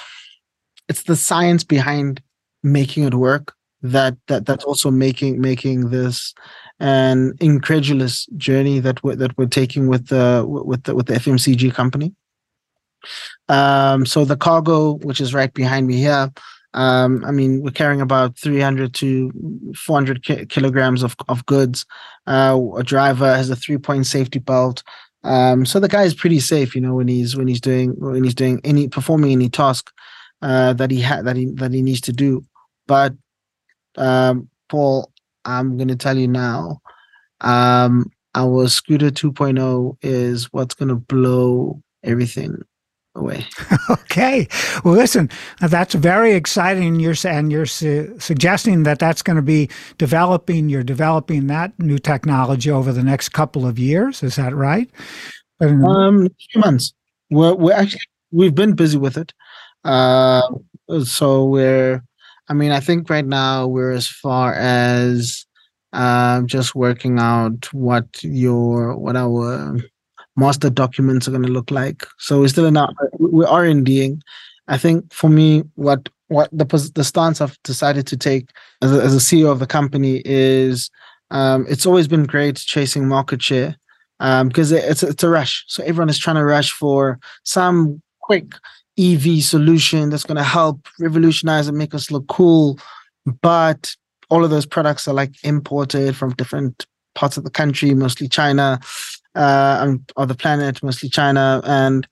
it's 0.88 1.04
the 1.04 1.16
science 1.16 1.64
behind 1.64 2.22
making 2.62 3.04
it 3.04 3.14
work 3.14 3.54
that 3.82 4.16
that 4.28 4.46
that's 4.46 4.64
also 4.64 4.90
making 4.90 5.40
making 5.40 5.90
this 5.90 6.34
an 6.80 7.34
incredulous 7.40 8.26
journey 8.36 8.78
that 8.80 9.02
we're 9.02 9.16
that 9.16 9.36
we're 9.36 9.46
taking 9.46 9.88
with 9.88 10.08
the 10.08 10.44
with 10.46 10.84
the 10.84 10.94
with 10.94 11.06
the 11.06 11.14
FMCG 11.14 11.72
company. 11.74 12.14
Um, 13.48 14.06
so 14.06 14.24
the 14.24 14.36
cargo, 14.36 14.94
which 14.98 15.20
is 15.20 15.34
right 15.34 15.52
behind 15.52 15.88
me 15.88 15.96
here, 15.96 16.30
um, 16.74 17.24
I 17.24 17.32
mean, 17.32 17.62
we're 17.62 17.70
carrying 17.70 18.00
about 18.00 18.38
300 18.38 18.94
to 18.94 19.72
400 19.76 20.24
ki- 20.24 20.46
kilograms 20.46 21.02
of, 21.02 21.14
of 21.28 21.44
goods. 21.46 21.84
Uh, 22.26 22.58
a 22.76 22.82
driver 22.82 23.34
has 23.34 23.50
a 23.50 23.56
three 23.56 23.78
point 23.78 24.06
safety 24.06 24.38
belt. 24.38 24.82
Um, 25.24 25.64
so 25.64 25.78
the 25.78 25.88
guy 25.88 26.02
is 26.02 26.14
pretty 26.14 26.40
safe, 26.40 26.74
you 26.74 26.80
know, 26.80 26.94
when 26.94 27.08
he's 27.08 27.36
when 27.36 27.48
he's 27.48 27.60
doing 27.60 27.94
when 27.98 28.24
he's 28.24 28.34
doing 28.34 28.60
any 28.64 28.88
performing 28.88 29.32
any 29.32 29.48
task 29.48 29.90
uh, 30.42 30.72
that 30.74 30.90
he 30.90 31.00
had 31.00 31.24
that 31.26 31.36
he 31.36 31.46
that 31.54 31.72
he 31.72 31.82
needs 31.82 32.00
to 32.02 32.12
do. 32.12 32.44
But 32.86 33.14
um, 33.96 34.48
Paul, 34.68 35.12
I'm 35.44 35.76
going 35.76 35.88
to 35.88 35.96
tell 35.96 36.18
you 36.18 36.28
now, 36.28 36.80
um, 37.40 38.10
our 38.34 38.68
scooter 38.68 39.10
2.0 39.10 39.96
is 40.02 40.52
what's 40.52 40.74
going 40.74 40.88
to 40.88 40.96
blow 40.96 41.82
everything 42.02 42.62
away. 43.14 43.46
okay. 43.90 44.48
Well, 44.84 44.94
listen, 44.94 45.30
that's 45.60 45.94
very 45.94 46.32
exciting. 46.32 47.00
You're 47.00 47.14
and 47.24 47.52
you're 47.52 47.66
su- 47.66 48.14
suggesting 48.18 48.82
that 48.84 48.98
that's 48.98 49.22
going 49.22 49.36
to 49.36 49.42
be 49.42 49.68
developing. 49.98 50.68
You're 50.68 50.82
developing 50.82 51.46
that 51.48 51.78
new 51.78 51.98
technology 51.98 52.70
over 52.70 52.92
the 52.92 53.02
next 53.02 53.30
couple 53.30 53.66
of 53.66 53.78
years. 53.78 54.22
Is 54.22 54.36
that 54.36 54.54
right? 54.54 54.90
Um, 55.60 56.28
few 56.50 56.60
months. 56.60 56.92
We're 57.30 57.54
we're 57.54 57.74
actually 57.74 58.00
we've 58.30 58.54
been 58.54 58.74
busy 58.74 58.98
with 58.98 59.16
it. 59.16 59.32
Uh, 59.84 60.42
so 61.04 61.44
we're. 61.44 62.02
I 62.48 62.54
mean, 62.54 62.72
I 62.72 62.80
think 62.80 63.08
right 63.08 63.24
now 63.24 63.66
we're 63.66 63.92
as 63.92 64.08
far 64.08 64.52
as 64.54 65.46
uh, 65.92 66.42
just 66.42 66.74
working 66.74 67.18
out 67.18 67.72
what 67.72 68.22
your 68.22 68.96
what 68.96 69.16
our 69.16 69.78
master 70.36 70.70
documents 70.70 71.28
are 71.28 71.32
going 71.32 71.42
to 71.42 71.52
look 71.52 71.70
like. 71.70 72.06
So 72.18 72.40
we're 72.40 72.48
still 72.48 72.66
in 72.66 72.76
our, 72.76 72.92
we're 73.18 73.46
R&Ding. 73.46 74.22
I 74.68 74.78
think 74.78 75.12
for 75.12 75.28
me, 75.28 75.64
what 75.74 76.08
what 76.28 76.48
the 76.50 76.64
the 76.94 77.04
stance 77.04 77.40
I've 77.40 77.58
decided 77.62 78.06
to 78.06 78.16
take 78.16 78.48
as 78.80 78.92
a, 78.96 79.02
as 79.02 79.14
a 79.14 79.18
CEO 79.18 79.50
of 79.50 79.58
the 79.58 79.66
company 79.66 80.22
is 80.24 80.90
um, 81.30 81.66
it's 81.68 81.84
always 81.84 82.08
been 82.08 82.24
great 82.24 82.56
chasing 82.56 83.06
market 83.06 83.42
share 83.42 83.76
um, 84.20 84.48
because 84.48 84.72
it's 84.72 85.02
it's 85.02 85.22
a 85.22 85.28
rush. 85.28 85.64
So 85.66 85.82
everyone 85.82 86.08
is 86.08 86.18
trying 86.18 86.36
to 86.36 86.44
rush 86.44 86.72
for 86.72 87.18
some 87.44 88.00
quick 88.20 88.54
EV 88.98 89.42
solution 89.42 90.10
that's 90.10 90.24
going 90.24 90.36
to 90.36 90.42
help 90.42 90.86
revolutionize 90.98 91.68
and 91.68 91.76
make 91.76 91.94
us 91.94 92.10
look 92.10 92.26
cool, 92.28 92.78
but 93.40 93.94
all 94.30 94.44
of 94.44 94.50
those 94.50 94.66
products 94.66 95.08
are 95.08 95.14
like 95.14 95.34
imported 95.44 96.16
from 96.16 96.34
different 96.34 96.86
parts 97.14 97.36
of 97.36 97.44
the 97.44 97.50
country, 97.50 97.94
mostly 97.94 98.28
China 98.28 98.80
uh, 99.34 99.94
of 100.16 100.28
the 100.28 100.34
planet, 100.34 100.82
mostly 100.82 101.08
China, 101.08 101.60
and 101.64 102.06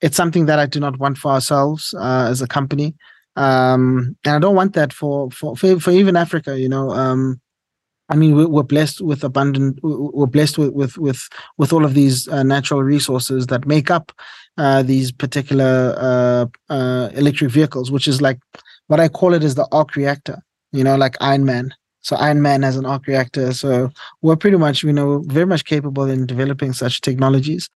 it's 0.00 0.16
something 0.16 0.46
that 0.46 0.58
I 0.58 0.66
do 0.66 0.80
not 0.80 0.98
want 0.98 1.18
for 1.18 1.32
ourselves 1.32 1.94
uh, 1.98 2.28
as 2.30 2.42
a 2.42 2.46
company, 2.46 2.94
um, 3.36 4.16
and 4.24 4.34
I 4.36 4.38
don't 4.38 4.56
want 4.56 4.74
that 4.74 4.92
for 4.92 5.30
for 5.30 5.56
for, 5.56 5.80
for 5.80 5.90
even 5.90 6.16
Africa. 6.16 6.58
You 6.58 6.68
know, 6.68 6.90
um, 6.90 7.40
I 8.08 8.14
mean, 8.14 8.50
we're, 8.50 8.62
blessed 8.62 9.00
with 9.00 9.24
abundant, 9.24 9.80
we're 9.82 10.26
blessed 10.26 10.58
with 10.58 10.72
with 10.72 10.96
with, 10.96 11.28
with 11.58 11.72
all 11.72 11.84
of 11.84 11.94
these 11.94 12.28
uh, 12.28 12.44
natural 12.44 12.82
resources 12.82 13.48
that 13.48 13.66
make 13.66 13.90
up 13.90 14.12
uh, 14.58 14.82
these 14.82 15.10
particular 15.10 15.94
uh, 15.98 16.72
uh, 16.72 17.10
electric 17.14 17.50
vehicles, 17.50 17.90
which 17.90 18.06
is 18.06 18.22
like 18.22 18.38
what 18.86 19.00
I 19.00 19.08
call 19.08 19.34
it 19.34 19.42
is 19.42 19.56
the 19.56 19.66
arc 19.72 19.96
reactor. 19.96 20.40
You 20.72 20.84
know, 20.84 20.96
like 20.96 21.16
Iron 21.20 21.44
Man. 21.44 21.74
So 22.06 22.14
Iron 22.14 22.40
Man 22.40 22.62
has 22.62 22.76
an 22.76 22.86
arc 22.86 23.08
reactor. 23.08 23.52
So 23.52 23.90
we're 24.22 24.36
pretty 24.36 24.56
much, 24.56 24.84
you 24.84 24.92
know, 24.92 25.24
very 25.26 25.44
much 25.44 25.64
capable 25.64 26.04
in 26.04 26.24
developing 26.24 26.72
such 26.72 27.00
technologies. 27.00 27.68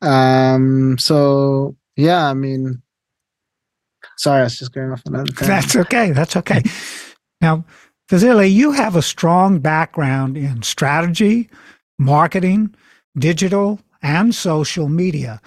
Um, 0.00 0.96
so 0.96 1.76
yeah, 1.94 2.26
I 2.26 2.32
mean, 2.32 2.80
sorry, 4.16 4.40
I 4.40 4.44
was 4.44 4.58
just 4.58 4.72
going 4.72 4.90
off 4.90 5.02
another. 5.04 5.30
Thing. 5.30 5.46
That's 5.46 5.76
okay. 5.76 6.12
That's 6.12 6.36
okay. 6.36 6.62
now, 7.42 7.66
Fezile, 8.10 8.50
you 8.50 8.72
have 8.72 8.96
a 8.96 9.02
strong 9.02 9.58
background 9.58 10.38
in 10.38 10.62
strategy, 10.62 11.50
marketing, 11.98 12.74
digital, 13.18 13.78
and 14.00 14.34
social 14.34 14.88
media. 14.88 15.38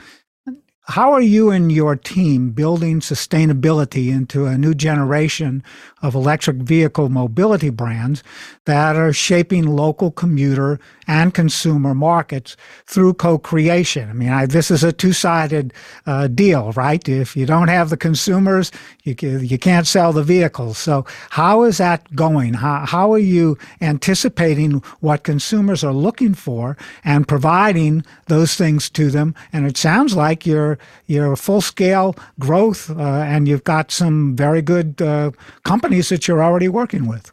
How 0.87 1.13
are 1.13 1.21
you 1.21 1.49
and 1.49 1.71
your 1.71 1.95
team 1.95 2.49
building 2.49 2.99
sustainability 2.99 4.09
into 4.09 4.47
a 4.47 4.57
new 4.57 4.73
generation 4.73 5.63
of 6.01 6.13
electric 6.13 6.57
vehicle 6.57 7.07
mobility 7.07 7.69
brands 7.69 8.21
that 8.65 8.97
are 8.97 9.13
shaping 9.13 9.65
local 9.65 10.11
commuter 10.11 10.81
and 11.07 11.33
consumer 11.33 11.93
markets 11.93 12.55
through 12.85 13.13
co-creation. 13.15 14.09
I 14.09 14.13
mean, 14.13 14.29
I, 14.29 14.45
this 14.45 14.71
is 14.71 14.83
a 14.83 14.91
two-sided 14.91 15.73
uh, 16.05 16.27
deal, 16.27 16.71
right? 16.73 17.07
If 17.07 17.35
you 17.35 17.45
don't 17.45 17.67
have 17.67 17.89
the 17.89 17.97
consumers, 17.97 18.71
you 19.03 19.15
you 19.39 19.57
can't 19.57 19.87
sell 19.87 20.13
the 20.13 20.23
vehicles. 20.23 20.77
So, 20.77 21.05
how 21.29 21.63
is 21.63 21.77
that 21.77 22.15
going? 22.15 22.53
How 22.55 22.85
how 22.85 23.13
are 23.13 23.19
you 23.19 23.57
anticipating 23.81 24.83
what 25.01 25.23
consumers 25.23 25.83
are 25.83 25.93
looking 25.93 26.33
for 26.33 26.77
and 27.03 27.27
providing 27.27 28.03
those 28.27 28.55
things 28.55 28.89
to 28.91 29.09
them? 29.09 29.35
And 29.51 29.65
it 29.65 29.77
sounds 29.77 30.15
like 30.15 30.45
you're 30.45 30.77
you're 31.07 31.35
full-scale 31.35 32.15
growth, 32.39 32.89
uh, 32.89 33.23
and 33.27 33.47
you've 33.47 33.63
got 33.63 33.91
some 33.91 34.35
very 34.35 34.61
good 34.61 35.01
uh, 35.01 35.31
companies 35.63 36.09
that 36.09 36.27
you're 36.27 36.43
already 36.43 36.69
working 36.69 37.07
with. 37.07 37.31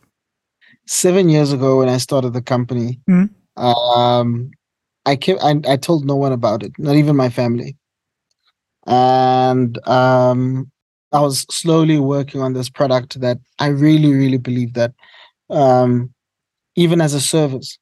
Seven 0.86 1.28
years 1.28 1.52
ago, 1.52 1.78
when 1.78 1.88
I 1.88 1.98
started 1.98 2.32
the 2.32 2.42
company. 2.42 3.00
Mm-hmm 3.08 3.39
um, 3.68 4.50
I 5.06 5.16
kept 5.16 5.42
I, 5.42 5.60
I 5.68 5.76
told 5.76 6.04
no 6.04 6.16
one 6.16 6.32
about 6.32 6.62
it, 6.62 6.72
not 6.78 6.96
even 6.96 7.16
my 7.16 7.30
family. 7.30 7.76
And 8.86 9.78
um, 9.88 10.70
I 11.12 11.20
was 11.20 11.46
slowly 11.50 11.98
working 11.98 12.40
on 12.40 12.54
this 12.54 12.68
product 12.70 13.20
that 13.20 13.38
I 13.58 13.68
really, 13.68 14.12
really 14.12 14.38
believe 14.38 14.74
that 14.74 14.92
um, 15.50 16.12
even 16.76 17.00
as 17.00 17.14
a 17.14 17.20
service 17.20 17.78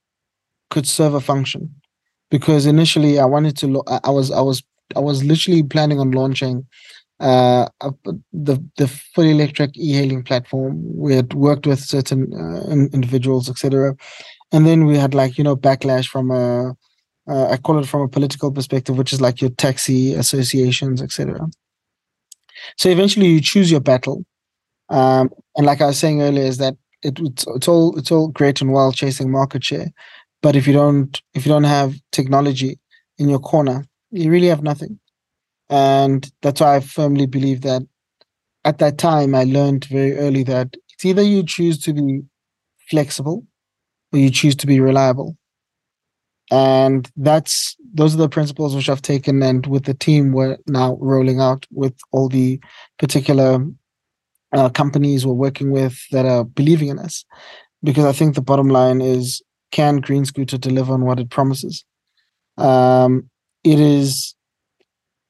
could 0.70 0.87
serve 0.87 1.14
a 1.14 1.20
function. 1.20 1.75
Because 2.30 2.66
initially 2.66 3.18
I 3.18 3.25
wanted 3.25 3.56
to, 3.58 3.68
lo- 3.68 3.85
I 4.04 4.11
was, 4.11 4.30
I 4.30 4.40
was, 4.40 4.62
I 4.94 5.00
was 5.00 5.25
literally 5.25 5.62
planning 5.62 5.99
on 5.99 6.11
launching 6.11 6.66
uh, 7.20 7.68
the 8.32 8.62
the 8.76 8.88
fully 8.88 9.30
electric 9.30 9.76
e-hailing 9.76 10.23
platform. 10.23 10.80
We 10.97 11.14
had 11.14 11.35
worked 11.35 11.66
with 11.66 11.80
certain 11.80 12.32
uh, 12.32 12.70
individuals, 12.70 13.49
etc., 13.49 13.97
and 14.52 14.67
then 14.67 14.87
we 14.87 14.97
had 14.97 15.14
like 15.14 15.38
you 15.38 15.45
know 15.45 15.57
backlash 15.57 16.09
from 16.09 16.31
a 16.31 16.75
uh, 17.28 17.50
I 17.50 17.59
call 17.59 17.78
it 17.78 17.87
from 17.87 18.00
a 18.00 18.09
political 18.09 18.50
perspective, 18.50 18.97
which 18.97 19.12
is 19.12 19.21
like 19.21 19.43
your 19.43 19.50
taxi 19.50 20.14
associations, 20.14 21.02
etc. 21.02 21.47
So 22.78 22.88
eventually, 22.88 23.26
you 23.26 23.40
choose 23.40 23.71
your 23.71 23.81
battle, 23.81 24.25
um, 24.88 25.31
and 25.57 25.67
like 25.67 25.81
I 25.81 25.87
was 25.87 25.99
saying 25.99 26.23
earlier, 26.23 26.45
is 26.45 26.57
that 26.59 26.75
it, 27.02 27.19
it's, 27.21 27.47
it's 27.49 27.69
all 27.69 27.97
it's 27.99 28.11
all 28.11 28.28
great 28.28 28.61
and 28.61 28.73
well 28.73 28.93
chasing 28.93 29.31
market 29.31 29.62
share, 29.62 29.88
but 30.43 30.57
if 30.57 30.67
you 30.67 30.73
don't 30.73 31.21
if 31.35 31.45
you 31.45 31.52
don't 31.52 31.64
have 31.64 31.95
technology 32.12 32.78
in 33.19 33.28
your 33.28 33.40
corner, 33.40 33.85
you 34.11 34.31
really 34.31 34.47
have 34.47 34.62
nothing. 34.62 34.99
And 35.71 36.31
that's 36.40 36.62
why 36.62 36.76
I 36.76 36.81
firmly 36.81 37.26
believe 37.26 37.61
that 37.61 37.83
at 38.64 38.78
that 38.78 38.97
time 38.97 39.35
I 39.35 39.45
learned 39.45 39.85
very 39.85 40.17
early 40.17 40.43
that 40.45 40.76
it's 40.93 41.05
either 41.05 41.23
you 41.23 41.43
choose 41.43 41.78
to 41.83 41.93
be 41.93 42.23
flexible 42.88 43.45
or 44.12 44.18
you 44.18 44.30
choose 44.30 44.56
to 44.56 44.66
be 44.66 44.80
reliable. 44.80 45.36
And 46.50 47.10
that's 47.16 47.76
those 47.92 48.14
are 48.14 48.18
the 48.18 48.28
principles 48.28 48.74
which 48.74 48.88
I've 48.88 49.02
taken 49.02 49.42
and 49.42 49.66
with 49.66 49.84
the 49.84 49.94
team 49.94 50.32
we're 50.32 50.56
now 50.66 50.96
rolling 51.00 51.40
out 51.40 51.66
with 51.70 51.94
all 52.10 52.28
the 52.28 52.60
particular 52.98 53.64
uh, 54.52 54.70
companies 54.70 55.26
we're 55.26 55.34
working 55.34 55.70
with 55.70 55.98
that 56.10 56.24
are 56.24 56.44
believing 56.44 56.88
in 56.88 56.98
us. 56.98 57.24
because 57.82 58.04
I 58.04 58.12
think 58.12 58.34
the 58.34 58.42
bottom 58.42 58.68
line 58.68 59.00
is 59.00 59.42
can 59.70 59.98
Green 59.98 60.24
Scooter 60.24 60.58
deliver 60.58 60.94
on 60.94 61.04
what 61.04 61.20
it 61.20 61.30
promises? 61.30 61.84
Um, 62.56 63.30
it 63.62 63.78
is 63.78 64.34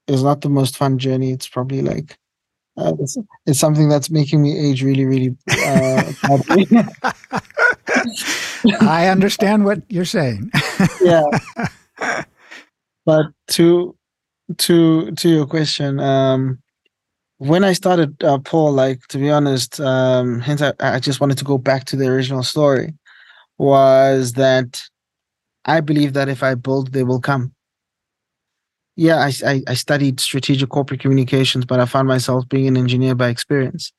is 0.07 0.23
not 0.23 0.41
the 0.41 0.49
most 0.49 0.77
fun 0.77 0.97
journey. 0.97 1.31
It's 1.31 1.47
probably 1.47 1.81
like 1.81 2.17
uh, 2.77 2.93
it's, 2.99 3.17
it's, 3.45 3.59
something 3.59 3.89
that's 3.89 4.09
making 4.09 4.41
me 4.41 4.57
age 4.57 4.83
really, 4.83 5.05
really. 5.05 5.35
Uh, 5.49 6.11
I 8.81 9.07
understand 9.07 9.65
what 9.65 9.81
you're 9.89 10.05
saying. 10.05 10.51
yeah, 11.01 11.23
but 13.05 13.27
to 13.49 13.95
to 14.57 15.11
to 15.11 15.29
your 15.29 15.45
question, 15.45 15.99
um, 15.99 16.59
when 17.37 17.63
I 17.63 17.73
started 17.73 18.21
uh, 18.23 18.39
Paul, 18.39 18.73
like 18.73 19.07
to 19.07 19.17
be 19.17 19.29
honest, 19.29 19.79
um, 19.79 20.39
hence 20.41 20.61
I, 20.61 20.73
I 20.79 20.99
just 20.99 21.19
wanted 21.19 21.37
to 21.37 21.45
go 21.45 21.57
back 21.57 21.85
to 21.85 21.95
the 21.95 22.07
original 22.07 22.43
story, 22.43 22.93
was 23.57 24.33
that 24.33 24.81
I 25.65 25.81
believe 25.81 26.13
that 26.13 26.29
if 26.29 26.43
I 26.43 26.55
build, 26.55 26.91
they 26.91 27.03
will 27.03 27.21
come. 27.21 27.53
Yeah, 28.95 29.17
I, 29.17 29.31
I, 29.45 29.63
I 29.67 29.73
studied 29.75 30.19
strategic 30.19 30.69
corporate 30.69 30.99
communications, 30.99 31.63
but 31.63 31.79
I 31.79 31.85
found 31.85 32.09
myself 32.09 32.49
being 32.49 32.67
an 32.67 32.75
engineer 32.75 33.15
by 33.15 33.29
experience, 33.29 33.93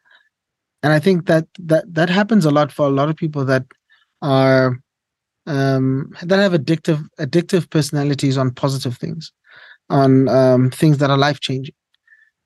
and 0.83 0.93
I 0.93 0.99
think 0.99 1.27
that 1.27 1.47
that 1.59 1.93
that 1.95 2.11
happens 2.11 2.45
a 2.45 2.51
lot 2.51 2.71
for 2.71 2.87
a 2.87 2.91
lot 2.91 3.09
of 3.09 3.17
people 3.17 3.45
that 3.47 3.65
are 4.23 4.79
um, 5.47 6.13
that 6.23 6.39
have 6.39 6.53
addictive 6.53 7.07
addictive 7.19 7.71
personalities 7.71 8.39
on 8.39 8.53
positive 8.53 8.97
things, 8.97 9.33
on 9.89 10.29
um, 10.29 10.71
things 10.71 10.99
that 10.99 11.11
are 11.11 11.19
life 11.19 11.41
changing 11.41 11.75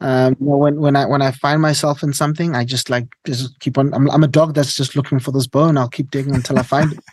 um, 0.01 0.37
you 0.41 0.47
know, 0.47 0.57
when 0.57 0.81
when 0.81 0.97
I 0.97 1.07
when 1.07 1.23
I 1.23 1.31
find 1.31 1.63
myself 1.63 2.03
in 2.03 2.13
something, 2.13 2.55
I 2.55 2.65
just 2.65 2.91
like 2.91 3.07
just 3.27 3.59
keep 3.61 3.79
on. 3.79 3.95
I'm, 3.95 4.11
I'm 4.11 4.25
a 4.25 4.29
dog 4.29 4.55
that's 4.55 4.77
just 4.77 4.97
looking 4.97 5.19
for 5.19 5.31
this 5.31 5.47
bone. 5.47 5.79
I'll 5.79 5.89
keep 5.89 6.11
digging 6.11 6.35
until 6.35 6.59
I 6.59 6.63
find 6.63 6.93
it. 6.93 7.01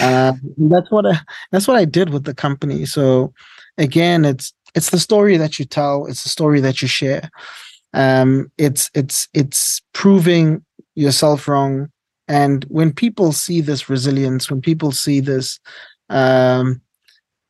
Uh, 0.00 0.32
that's 0.56 0.90
what 0.90 1.04
I 1.04 1.20
that's 1.52 1.68
what 1.68 1.76
I 1.76 1.84
did 1.84 2.08
with 2.08 2.24
the 2.24 2.34
company. 2.34 2.86
So 2.86 3.34
again, 3.76 4.24
it's 4.24 4.54
it's 4.74 4.88
the 4.88 4.98
story 4.98 5.36
that 5.36 5.58
you 5.58 5.66
tell. 5.66 6.06
It's 6.06 6.22
the 6.22 6.30
story 6.30 6.60
that 6.60 6.80
you 6.80 6.88
share. 6.88 7.28
Um, 7.92 8.50
it's 8.56 8.90
it's 8.94 9.28
it's 9.34 9.82
proving 9.92 10.64
yourself 10.94 11.46
wrong. 11.46 11.90
And 12.30 12.64
when 12.68 12.92
people 12.92 13.32
see 13.32 13.60
this 13.60 13.90
resilience, 13.90 14.48
when 14.48 14.60
people 14.60 14.92
see 14.92 15.18
this, 15.18 15.58
um, 16.10 16.80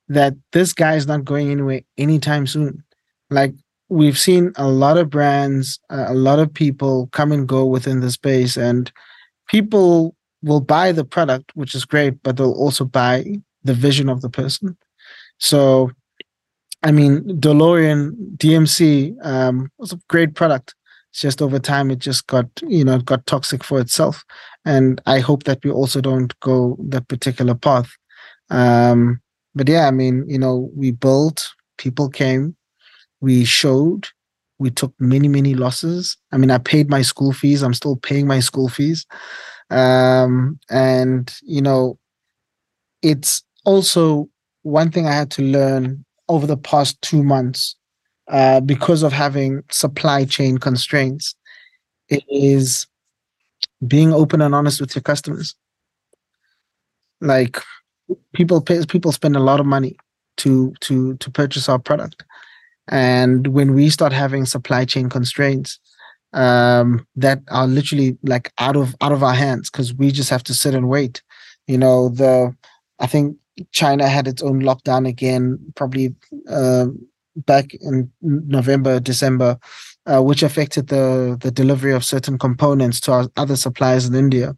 that 0.08 0.32
this 0.52 0.72
guy 0.72 0.94
is 0.94 1.06
not 1.06 1.26
going 1.26 1.50
anywhere 1.50 1.82
anytime 1.98 2.46
soon. 2.46 2.82
Like 3.28 3.52
we've 3.90 4.18
seen 4.18 4.52
a 4.56 4.66
lot 4.66 4.96
of 4.96 5.10
brands, 5.10 5.78
uh, 5.90 6.06
a 6.08 6.14
lot 6.14 6.38
of 6.38 6.54
people 6.54 7.10
come 7.12 7.30
and 7.30 7.46
go 7.46 7.66
within 7.66 8.00
the 8.00 8.10
space, 8.10 8.56
and 8.56 8.90
people 9.48 10.16
will 10.42 10.62
buy 10.62 10.92
the 10.92 11.04
product, 11.04 11.52
which 11.54 11.74
is 11.74 11.84
great, 11.84 12.22
but 12.22 12.38
they'll 12.38 12.50
also 12.52 12.86
buy 12.86 13.36
the 13.62 13.74
vision 13.74 14.08
of 14.08 14.22
the 14.22 14.30
person. 14.30 14.78
So, 15.36 15.90
I 16.82 16.90
mean, 16.90 17.20
DeLorean 17.38 18.12
DMC 18.38 19.14
um, 19.26 19.70
was 19.76 19.92
a 19.92 20.00
great 20.08 20.34
product. 20.34 20.74
It's 21.10 21.20
just 21.20 21.42
over 21.42 21.58
time, 21.58 21.90
it 21.90 21.98
just 21.98 22.26
got 22.26 22.46
you 22.66 22.84
know 22.84 22.98
got 22.98 23.26
toxic 23.26 23.64
for 23.64 23.80
itself, 23.80 24.24
and 24.64 25.00
I 25.06 25.20
hope 25.20 25.44
that 25.44 25.64
we 25.64 25.70
also 25.70 26.00
don't 26.00 26.38
go 26.40 26.76
that 26.88 27.08
particular 27.08 27.54
path. 27.54 27.90
Um, 28.50 29.20
but 29.54 29.68
yeah, 29.68 29.88
I 29.88 29.90
mean, 29.90 30.24
you 30.28 30.38
know, 30.38 30.70
we 30.74 30.92
built, 30.92 31.48
people 31.78 32.08
came, 32.08 32.56
we 33.20 33.44
showed 33.44 34.08
we 34.60 34.70
took 34.70 34.92
many 35.00 35.26
many 35.26 35.54
losses. 35.54 36.16
I 36.32 36.36
mean 36.36 36.50
i 36.50 36.58
paid 36.58 36.90
my 36.90 37.02
school 37.02 37.32
fees. 37.32 37.62
I'm 37.62 37.74
still 37.74 37.96
paying 37.96 38.26
my 38.26 38.40
school 38.40 38.68
fees. 38.68 39.06
Um, 39.70 40.58
and 40.68 41.32
you 41.42 41.62
know 41.62 41.98
it's 43.02 43.42
also 43.64 44.28
one 44.62 44.90
thing 44.90 45.06
i 45.06 45.12
had 45.12 45.30
to 45.30 45.42
learn 45.42 46.04
over 46.28 46.46
the 46.46 46.56
past 46.56 47.00
two 47.02 47.22
months 47.22 47.76
uh, 48.30 48.60
because 48.60 49.02
of 49.02 49.12
having 49.12 49.62
supply 49.70 50.24
chain 50.24 50.58
constraints 50.58 51.34
is 52.28 52.86
being 53.86 54.12
open 54.12 54.40
and 54.40 54.54
honest 54.54 54.80
with 54.80 54.94
your 54.94 55.02
customers 55.02 55.54
like 57.20 57.58
people 58.32 58.60
pay, 58.60 58.84
people 58.86 59.12
spend 59.12 59.36
a 59.36 59.40
lot 59.40 59.60
of 59.60 59.66
money 59.66 59.96
to 60.36 60.72
to 60.80 61.14
to 61.16 61.30
purchase 61.30 61.68
our 61.68 61.78
product 61.78 62.24
and 62.88 63.48
when 63.48 63.74
we 63.74 63.90
start 63.90 64.12
having 64.12 64.46
supply 64.46 64.84
chain 64.84 65.08
constraints 65.08 65.78
um, 66.32 67.06
that 67.16 67.40
are 67.50 67.66
literally 67.66 68.16
like 68.22 68.52
out 68.58 68.76
of 68.76 68.94
out 69.00 69.12
of 69.12 69.22
our 69.22 69.34
hands 69.34 69.70
because 69.70 69.94
we 69.94 70.10
just 70.10 70.30
have 70.30 70.44
to 70.44 70.54
sit 70.54 70.74
and 70.74 70.88
wait. 70.88 71.22
You 71.66 71.78
know, 71.78 72.08
the 72.08 72.54
I 72.98 73.06
think 73.06 73.36
China 73.72 74.08
had 74.08 74.28
its 74.28 74.42
own 74.42 74.62
lockdown 74.62 75.08
again, 75.08 75.58
probably 75.74 76.14
uh, 76.48 76.86
back 77.36 77.74
in 77.74 78.10
November, 78.20 79.00
December, 79.00 79.58
uh, 80.06 80.22
which 80.22 80.42
affected 80.42 80.88
the 80.88 81.36
the 81.40 81.50
delivery 81.50 81.92
of 81.92 82.04
certain 82.04 82.38
components 82.38 83.00
to 83.00 83.12
our 83.12 83.28
other 83.36 83.56
suppliers 83.56 84.06
in 84.06 84.14
India. 84.14 84.56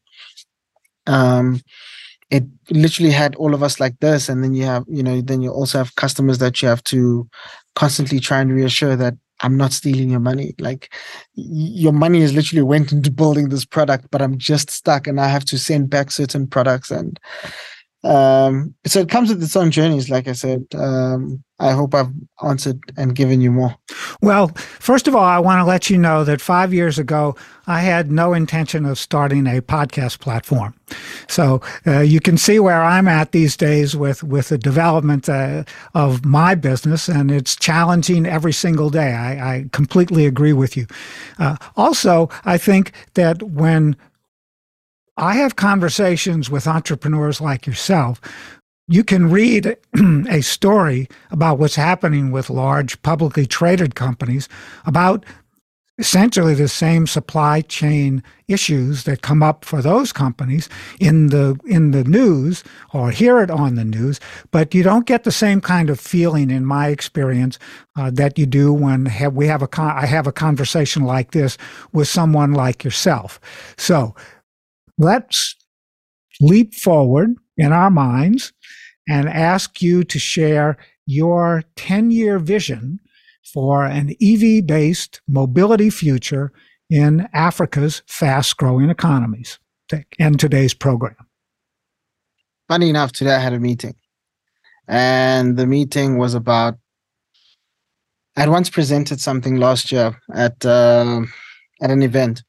Um, 1.07 1.61
it 2.33 2.45
literally 2.71 3.11
had 3.11 3.35
all 3.35 3.53
of 3.53 3.63
us 3.63 3.79
like 3.79 3.99
this 4.01 4.29
and 4.29 4.43
then 4.43 4.55
you 4.55 4.65
have 4.65 4.85
you 4.89 5.03
know 5.03 5.21
then 5.21 5.43
you 5.43 5.51
also 5.53 5.79
have 5.79 5.95
customers 5.97 6.39
that 6.39 6.63
you 6.63 6.67
have 6.69 6.83
to 6.83 7.29
constantly 7.77 8.19
try 8.19 8.41
and 8.41 8.53
reassure 8.53 8.97
that 8.97 9.15
i'm 9.41 9.57
not 9.59 9.73
stealing 9.73 10.09
your 10.09 10.21
money 10.21 10.55
like 10.59 10.93
your 11.35 11.93
money 11.93 12.23
is 12.23 12.33
literally 12.33 12.63
went 12.63 12.91
into 12.91 13.11
building 13.11 13.51
this 13.51 13.67
product 13.67 14.07
but 14.11 14.23
i'm 14.23 14.39
just 14.39 14.71
stuck 14.71 15.07
and 15.07 15.21
i 15.21 15.29
have 15.29 15.45
to 15.45 15.59
send 15.59 15.91
back 15.91 16.11
certain 16.11 16.47
products 16.47 16.91
and 16.91 17.21
um, 18.05 18.75
so 18.85 19.01
it 19.01 19.09
comes 19.09 19.29
with 19.29 19.43
its 19.43 19.55
own 19.55 19.71
journeys 19.71 20.11
like 20.11 20.27
i 20.27 20.33
said. 20.33 20.67
Um, 20.75 21.43
i 21.61 21.71
hope 21.71 21.95
i've 21.95 22.11
answered 22.43 22.81
and 22.97 23.15
given 23.15 23.41
you 23.41 23.53
more. 23.53 23.77
Well 24.21 24.49
first 24.81 25.07
of 25.07 25.15
all 25.15 25.23
i 25.23 25.39
want 25.39 25.61
to 25.61 25.65
let 25.65 25.89
you 25.89 25.99
know 25.99 26.25
that 26.25 26.41
five 26.41 26.75
years 26.75 26.99
ago 26.99 27.37
i 27.69 27.81
had 27.81 28.11
no 28.11 28.33
intention 28.33 28.85
of 28.85 28.99
starting 28.99 29.47
a 29.47 29.63
podcast 29.63 30.19
platform. 30.19 30.75
So 31.29 31.61
uh, 31.87 32.01
you 32.01 32.19
can 32.19 32.37
see 32.37 32.59
where 32.59 32.83
i'm 32.83 33.07
at 33.07 33.31
these 33.31 33.57
days 33.57 33.97
with 33.97 34.25
with 34.25 34.49
the 34.49 34.59
development 34.59 35.29
uh, 35.29 35.63
of 35.95 36.25
my 36.25 36.57
business 36.57 37.09
and 37.09 37.31
it's 37.31 37.55
challenging 37.55 38.27
every 38.27 38.53
single 38.53 38.91
day. 38.91 39.13
I, 39.13 39.55
I 39.55 39.65
completely 39.73 40.27
agree 40.27 40.53
with 40.53 40.77
you. 40.77 40.87
Uh, 41.39 41.57
also 41.77 42.29
i 42.45 42.59
think 42.59 42.93
that 43.15 43.43
when 43.45 43.97
I 45.17 45.35
have 45.35 45.57
conversations 45.57 46.51
with 46.51 46.67
entrepreneurs 46.67 47.41
like 47.41 47.67
yourself. 47.67 48.21
You 48.89 49.05
can 49.05 49.31
read 49.31 49.77
a 50.29 50.41
story 50.41 51.09
about 51.31 51.59
what's 51.59 51.77
happening 51.77 52.31
with 52.31 52.51
large 52.51 53.01
publicly 53.03 53.47
traded 53.47 53.95
companies 53.95 54.49
about 54.87 55.25
essentially 55.99 56.55
the 56.55 56.69
same 56.69 57.07
supply 57.07 57.61
chain 57.61 58.23
issues 58.49 59.05
that 59.05 59.21
come 59.21 59.43
up 59.43 59.65
for 59.65 59.83
those 59.83 60.11
companies 60.11 60.69
in 60.99 61.27
the 61.29 61.59
in 61.67 61.91
the 61.91 62.03
news 62.05 62.65
or 62.95 63.11
hear 63.11 63.41
it 63.41 63.51
on 63.51 63.75
the 63.75 63.85
news 63.85 64.19
but 64.51 64.75
you 64.75 64.83
don't 64.83 65.07
get 65.07 65.25
the 65.25 65.31
same 65.31 65.61
kind 65.61 65.91
of 65.91 66.01
feeling 66.01 66.51
in 66.51 66.65
my 66.65 66.89
experience 66.89 67.59
uh, 67.97 68.11
that 68.11 68.39
you 68.39 68.47
do 68.47 68.73
when 68.73 69.05
have, 69.05 69.35
we 69.35 69.47
have 69.47 69.61
a 69.61 69.69
con- 69.69 69.97
I 69.97 70.07
have 70.07 70.27
a 70.27 70.33
conversation 70.33 71.05
like 71.05 71.33
this 71.33 71.59
with 71.93 72.09
someone 72.09 72.53
like 72.53 72.83
yourself 72.83 73.39
so 73.77 74.15
let's 75.03 75.57
leap 76.41 76.75
forward 76.75 77.35
in 77.57 77.73
our 77.73 77.91
minds 77.91 78.53
and 79.09 79.29
ask 79.29 79.83
you 79.83 80.05
to 80.05 80.19
share 80.19 80.79
your 81.07 81.65
10 81.77 82.11
year 82.11 82.39
vision 82.39 83.01
for 83.53 83.85
an 83.85 84.15
EV 84.23 84.67
based 84.67 85.21
mobility 85.29 85.91
future 85.91 86.53
in 86.89 87.29
Africa's 87.33 88.03
fast 88.07 88.57
growing 88.57 88.91
economies. 88.91 89.59
To 89.89 90.03
end 90.19 90.41
today's 90.41 90.73
program. 90.73 91.17
Funny 92.67 92.89
enough, 92.89 93.13
today 93.13 93.35
I 93.35 93.39
had 93.41 93.53
a 93.53 93.61
meeting, 93.61 93.95
and 94.89 95.59
the 95.59 95.67
meeting 95.67 96.17
was 96.17 96.33
about. 96.33 96.79
I 98.35 98.41
had 98.41 98.49
once 98.49 98.71
presented 98.71 99.21
something 99.21 99.57
last 99.57 99.93
year 99.93 100.19
at 100.33 100.65
uh, 100.65 101.23
at 101.83 101.91
an 101.91 102.03
event, 102.03 102.43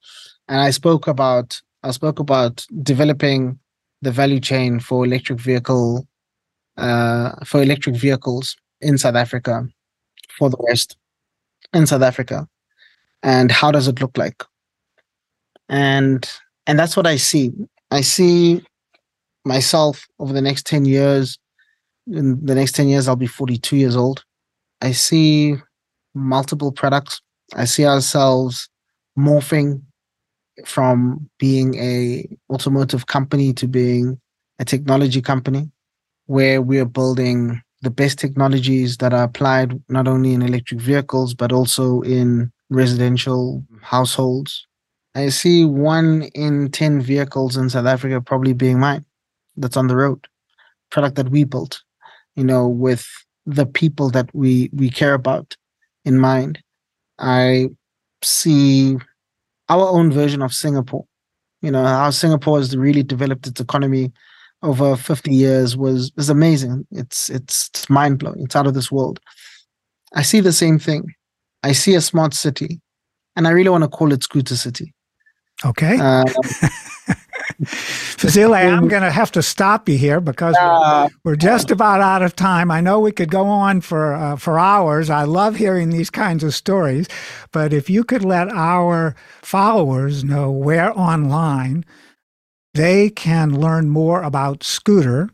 and 0.48 0.62
I 0.62 0.70
spoke 0.70 1.08
about 1.08 1.62
I 1.84 1.91
spoke 1.91 2.19
about 2.19 2.65
developing 2.82 3.60
the 4.02 4.12
value 4.12 4.39
chain 4.39 4.80
for 4.80 5.06
electric 5.06 5.39
vehicle 5.39 6.08
uh, 6.78 7.32
for 7.46 7.62
electric 7.62 7.96
vehicles 7.96 8.56
in 8.82 8.98
South 8.98 9.15
Africa 9.15 9.67
for 10.38 10.50
the 10.50 10.58
West 10.60 10.98
in 11.74 11.86
South 11.88 12.02
Africa, 12.02 12.48
and 13.22 13.52
how 13.52 13.72
does 13.72 13.88
it 13.88 14.02
look 14.02 14.17
like? 14.17 14.43
And 15.69 16.30
and 16.67 16.80
that's 16.80 16.96
what 16.96 17.08
I 17.08 17.17
see. 17.17 17.52
I 17.91 18.02
see 18.02 18.63
myself 19.46 20.08
over 20.19 20.34
the 20.34 20.41
next 20.41 20.65
ten 20.65 20.86
years. 20.86 21.38
In 22.08 22.46
the 22.46 22.56
next 22.56 22.74
ten 22.74 22.88
years, 22.88 23.08
I'll 23.08 23.15
be 23.15 23.28
forty-two 23.28 23.78
years 23.78 23.96
old. 23.96 24.24
I 24.82 24.91
see 24.91 25.56
multiple 26.13 26.72
products. 26.72 27.22
I 27.56 27.65
see 27.65 27.86
ourselves 27.86 28.69
morphing 29.17 29.82
from 30.66 31.30
being 31.39 31.76
a 31.76 32.28
automotive 32.50 33.08
company 33.08 33.54
to 33.54 33.68
being 33.68 34.20
a 34.60 34.66
technology 34.66 35.22
company 35.22 35.70
where 36.28 36.62
we're 36.62 36.86
building 36.86 37.62
the 37.82 37.89
best 37.89 38.18
technologies 38.18 38.98
that 38.98 39.13
are 39.13 39.24
applied 39.24 39.82
not 39.89 40.08
only 40.08 40.34
in 40.34 40.42
electric 40.42 40.80
vehicles 40.80 41.34
but 41.34 41.52
also 41.52 42.02
in 42.02 42.52
residential 42.70 43.63
households. 43.82 44.66
I 45.16 45.30
see 45.30 45.66
one 45.66 46.24
in 46.34 46.72
10 46.72 47.02
vehicles 47.02 47.58
in 47.58 47.70
South 47.70 47.86
Africa 47.86 48.22
probably 48.22 48.54
being 48.54 48.80
mine 48.80 49.06
that's 49.58 49.78
on 49.78 49.88
the 49.88 49.96
road, 49.96 50.28
product 50.89 51.16
that 51.16 51.30
we 51.30 51.44
built, 51.44 51.82
you 52.36 52.44
know, 52.44 52.68
with 52.68 53.06
the 53.46 53.66
people 53.66 54.10
that 54.12 54.34
we 54.34 54.70
we 54.74 54.89
care 54.89 55.13
about 55.13 55.56
in 56.06 56.18
mind. 56.18 56.60
I 57.20 57.70
see 58.24 58.98
our 59.69 59.88
own 59.88 60.12
version 60.12 60.41
of 60.41 60.54
Singapore. 60.54 61.06
You 61.62 61.71
know, 61.71 61.84
how 61.84 62.10
Singapore 62.10 62.58
has 62.58 62.76
really 62.76 63.04
developed 63.04 63.47
its 63.47 63.62
economy 63.62 64.12
over 64.62 64.95
50 64.95 65.34
years 65.34 65.78
was 65.78 66.12
is 66.17 66.30
amazing. 66.30 66.86
It's 66.91 67.30
it's, 67.30 67.69
it's 67.69 67.89
mind 67.89 68.19
blowing. 68.19 68.41
It's 68.43 68.56
out 68.56 68.67
of 68.67 68.73
this 68.73 68.91
world. 68.91 69.19
I 70.13 70.21
see 70.21 70.39
the 70.39 70.54
same 70.54 70.80
thing. 70.80 71.04
I 71.63 71.71
see 71.71 71.95
a 71.95 72.02
smart 72.02 72.34
city, 72.34 72.82
and 73.36 73.47
I 73.47 73.52
really 73.52 73.69
want 73.69 73.84
to 73.84 73.89
call 73.89 74.12
it 74.12 74.23
Scooter 74.23 74.56
City. 74.56 74.93
Okay. 75.65 75.97
Uh, 75.99 76.26
Fezile, 77.62 78.56
I'm 78.56 78.88
going 78.88 79.04
to 79.04 79.12
have 79.12 79.32
to 79.34 79.44
stop 79.44 79.88
you 79.89 79.98
here 79.98 80.20
because 80.20 80.56
uh, 80.60 81.10
we're, 81.24 81.36
just 81.36 81.72
about 81.72 82.02
out 82.02 82.22
of 82.22 82.36
time. 82.36 82.72
I 82.72 82.82
know 82.82 83.00
we 83.00 83.12
could 83.12 83.30
go 83.30 83.46
on 83.48 83.82
for 83.82 84.13
uh, 84.13 84.36
for 84.36 84.60
hours. 84.60 85.10
I 85.10 85.24
love 85.24 85.56
hearing 85.56 85.89
these 85.89 86.10
kinds 86.10 86.44
of 86.44 86.54
stories, 86.54 87.08
but 87.52 87.74
if 87.74 87.89
you 87.89 88.04
could 88.04 88.24
let 88.24 88.50
our 88.50 89.16
followers 89.42 90.24
know 90.24 90.52
where 90.52 90.98
online 90.98 91.86
they 92.74 93.10
can 93.10 93.60
learn 93.60 93.89
more 93.89 94.24
about 94.24 94.63
Scooter 94.63 95.30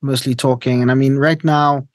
mostly 0.00 0.34
talking. 0.34 0.82
And 0.82 0.90
I 0.90 0.94
mean, 0.94 1.16
right 1.16 1.42
now, 1.44 1.86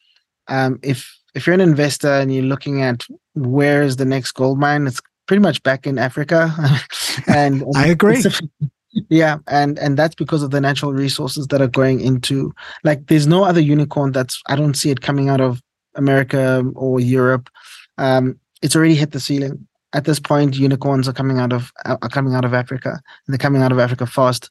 um, 0.47 0.79
if 0.83 1.13
if 1.35 1.45
you're 1.45 1.53
an 1.53 1.61
investor 1.61 2.11
and 2.11 2.33
you're 2.33 2.43
looking 2.43 2.81
at 2.81 3.05
where 3.35 3.83
is 3.83 3.97
the 3.97 4.05
next 4.05 4.31
gold 4.31 4.59
mine, 4.59 4.87
it's 4.87 5.01
pretty 5.27 5.41
much 5.41 5.61
back 5.63 5.85
in 5.85 5.99
Africa. 5.99 6.51
and, 7.27 7.61
and 7.61 7.63
I 7.77 7.87
agree. 7.87 8.23
Yeah, 9.09 9.37
and 9.47 9.77
and 9.77 9.95
that's 9.95 10.15
because 10.15 10.41
of 10.41 10.49
the 10.49 10.61
natural 10.61 10.91
resources 10.91 11.47
that 11.47 11.61
are 11.61 11.67
going 11.67 12.01
into 12.01 12.51
like 12.83 13.07
there's 13.07 13.27
no 13.27 13.43
other 13.43 13.59
unicorn 13.59 14.11
that's 14.11 14.41
I 14.47 14.55
don't 14.55 14.73
see 14.73 14.89
it 14.89 15.01
coming 15.01 15.29
out 15.29 15.39
of 15.39 15.61
America 15.93 16.63
or 16.73 16.99
Europe. 16.99 17.49
Um, 17.99 18.39
it's 18.61 18.75
already 18.75 18.95
hit 18.95 19.11
the 19.11 19.19
ceiling. 19.19 19.67
At 19.93 20.05
this 20.05 20.19
point, 20.19 20.57
unicorns 20.57 21.07
are 21.07 21.13
coming 21.13 21.39
out 21.39 21.53
of 21.53 21.71
are 21.85 21.97
coming 22.09 22.35
out 22.35 22.45
of 22.45 22.53
Africa, 22.53 22.89
and 22.91 23.33
they're 23.33 23.37
coming 23.37 23.61
out 23.61 23.71
of 23.71 23.79
Africa 23.79 24.05
fast. 24.05 24.49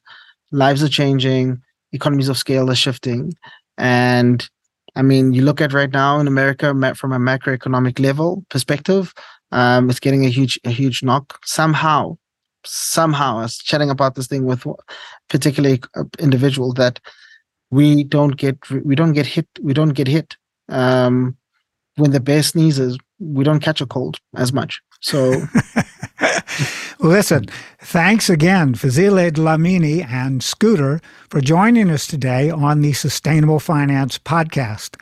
Lives 0.53 0.83
are 0.83 0.89
changing, 0.89 1.61
economies 1.93 2.29
of 2.29 2.39
scale 2.39 2.71
are 2.71 2.75
shifting, 2.75 3.35
and 3.77 4.49
I 4.97 5.03
mean, 5.03 5.35
you 5.35 5.43
look 5.43 5.61
at 5.61 5.75
right 5.75 5.91
now 5.91 6.19
in 6.19 6.27
America 6.27 6.75
from 6.95 7.13
a 7.13 7.19
macroeconomic 7.19 7.99
level 8.01 8.45
perspective, 8.49 9.13
um, 9.53 9.91
it's 9.91 10.01
getting 10.01 10.25
a 10.25 10.31
huge 10.31 10.59
a 10.65 10.71
huge 10.71 11.03
knock. 11.03 11.39
Somehow, 11.45 12.17
somehow, 12.65 13.39
I 13.39 13.43
was 13.43 13.59
chatting 13.59 13.91
about 13.91 14.15
this 14.15 14.27
thing 14.27 14.47
with 14.47 14.67
particularly 15.29 15.83
individual 16.19 16.73
that 16.75 16.99
we 17.71 18.05
don't 18.05 18.37
get 18.37 18.59
we 18.71 18.95
don't 18.95 19.13
get 19.13 19.27
hit 19.27 19.47
we 19.61 19.75
don't 19.75 19.95
get 19.95 20.09
hit 20.09 20.37
um, 20.69 21.37
when 21.97 22.13
the 22.13 22.21
bear 22.21 22.43
sneezes 22.43 22.97
we 23.19 23.45
don't 23.45 23.61
catch 23.61 23.81
a 23.81 23.87
cold 23.87 24.19
as 24.37 24.53
much. 24.53 24.81
So, 25.01 25.43
listen, 26.99 27.47
thanks 27.81 28.29
again, 28.29 28.75
Fezile 28.75 29.31
Dhlamini 29.31 30.07
and 30.07 30.43
Scooter, 30.43 31.01
for 31.31 31.41
joining 31.41 31.91
us 31.91 32.07
today 32.07 32.51
on 32.51 32.81
the 32.81 32.93
Sustainable 32.93 33.61
Finance 33.61 34.19
Podcast. 34.19 35.01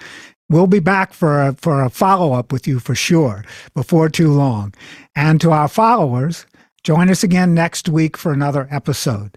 We'll 0.51 0.67
be 0.67 0.81
back 0.81 1.13
for 1.13 1.41
a, 1.41 1.55
for 1.55 1.83
a 1.83 1.91
follow 1.91 2.35
up 2.35 2.53
with 2.53 2.67
you 2.67 2.79
for 2.79 2.95
sure 2.95 3.45
before 3.75 4.09
too 4.09 4.31
long. 4.31 4.75
And 5.17 5.41
to 5.41 5.53
our 5.53 5.69
followers, 5.69 6.47
join 6.83 7.09
us 7.09 7.25
again 7.25 7.55
next 7.55 7.89
week 7.89 8.17
for 8.17 8.33
another 8.33 8.69
episode. 8.71 9.37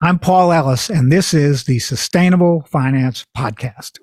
I'm 0.00 0.18
Paul 0.18 0.52
Ellis, 0.52 0.90
and 0.90 1.12
this 1.12 1.32
is 1.32 1.64
the 1.64 1.78
Sustainable 1.78 2.62
Finance 2.62 3.24
Podcast. 3.36 3.98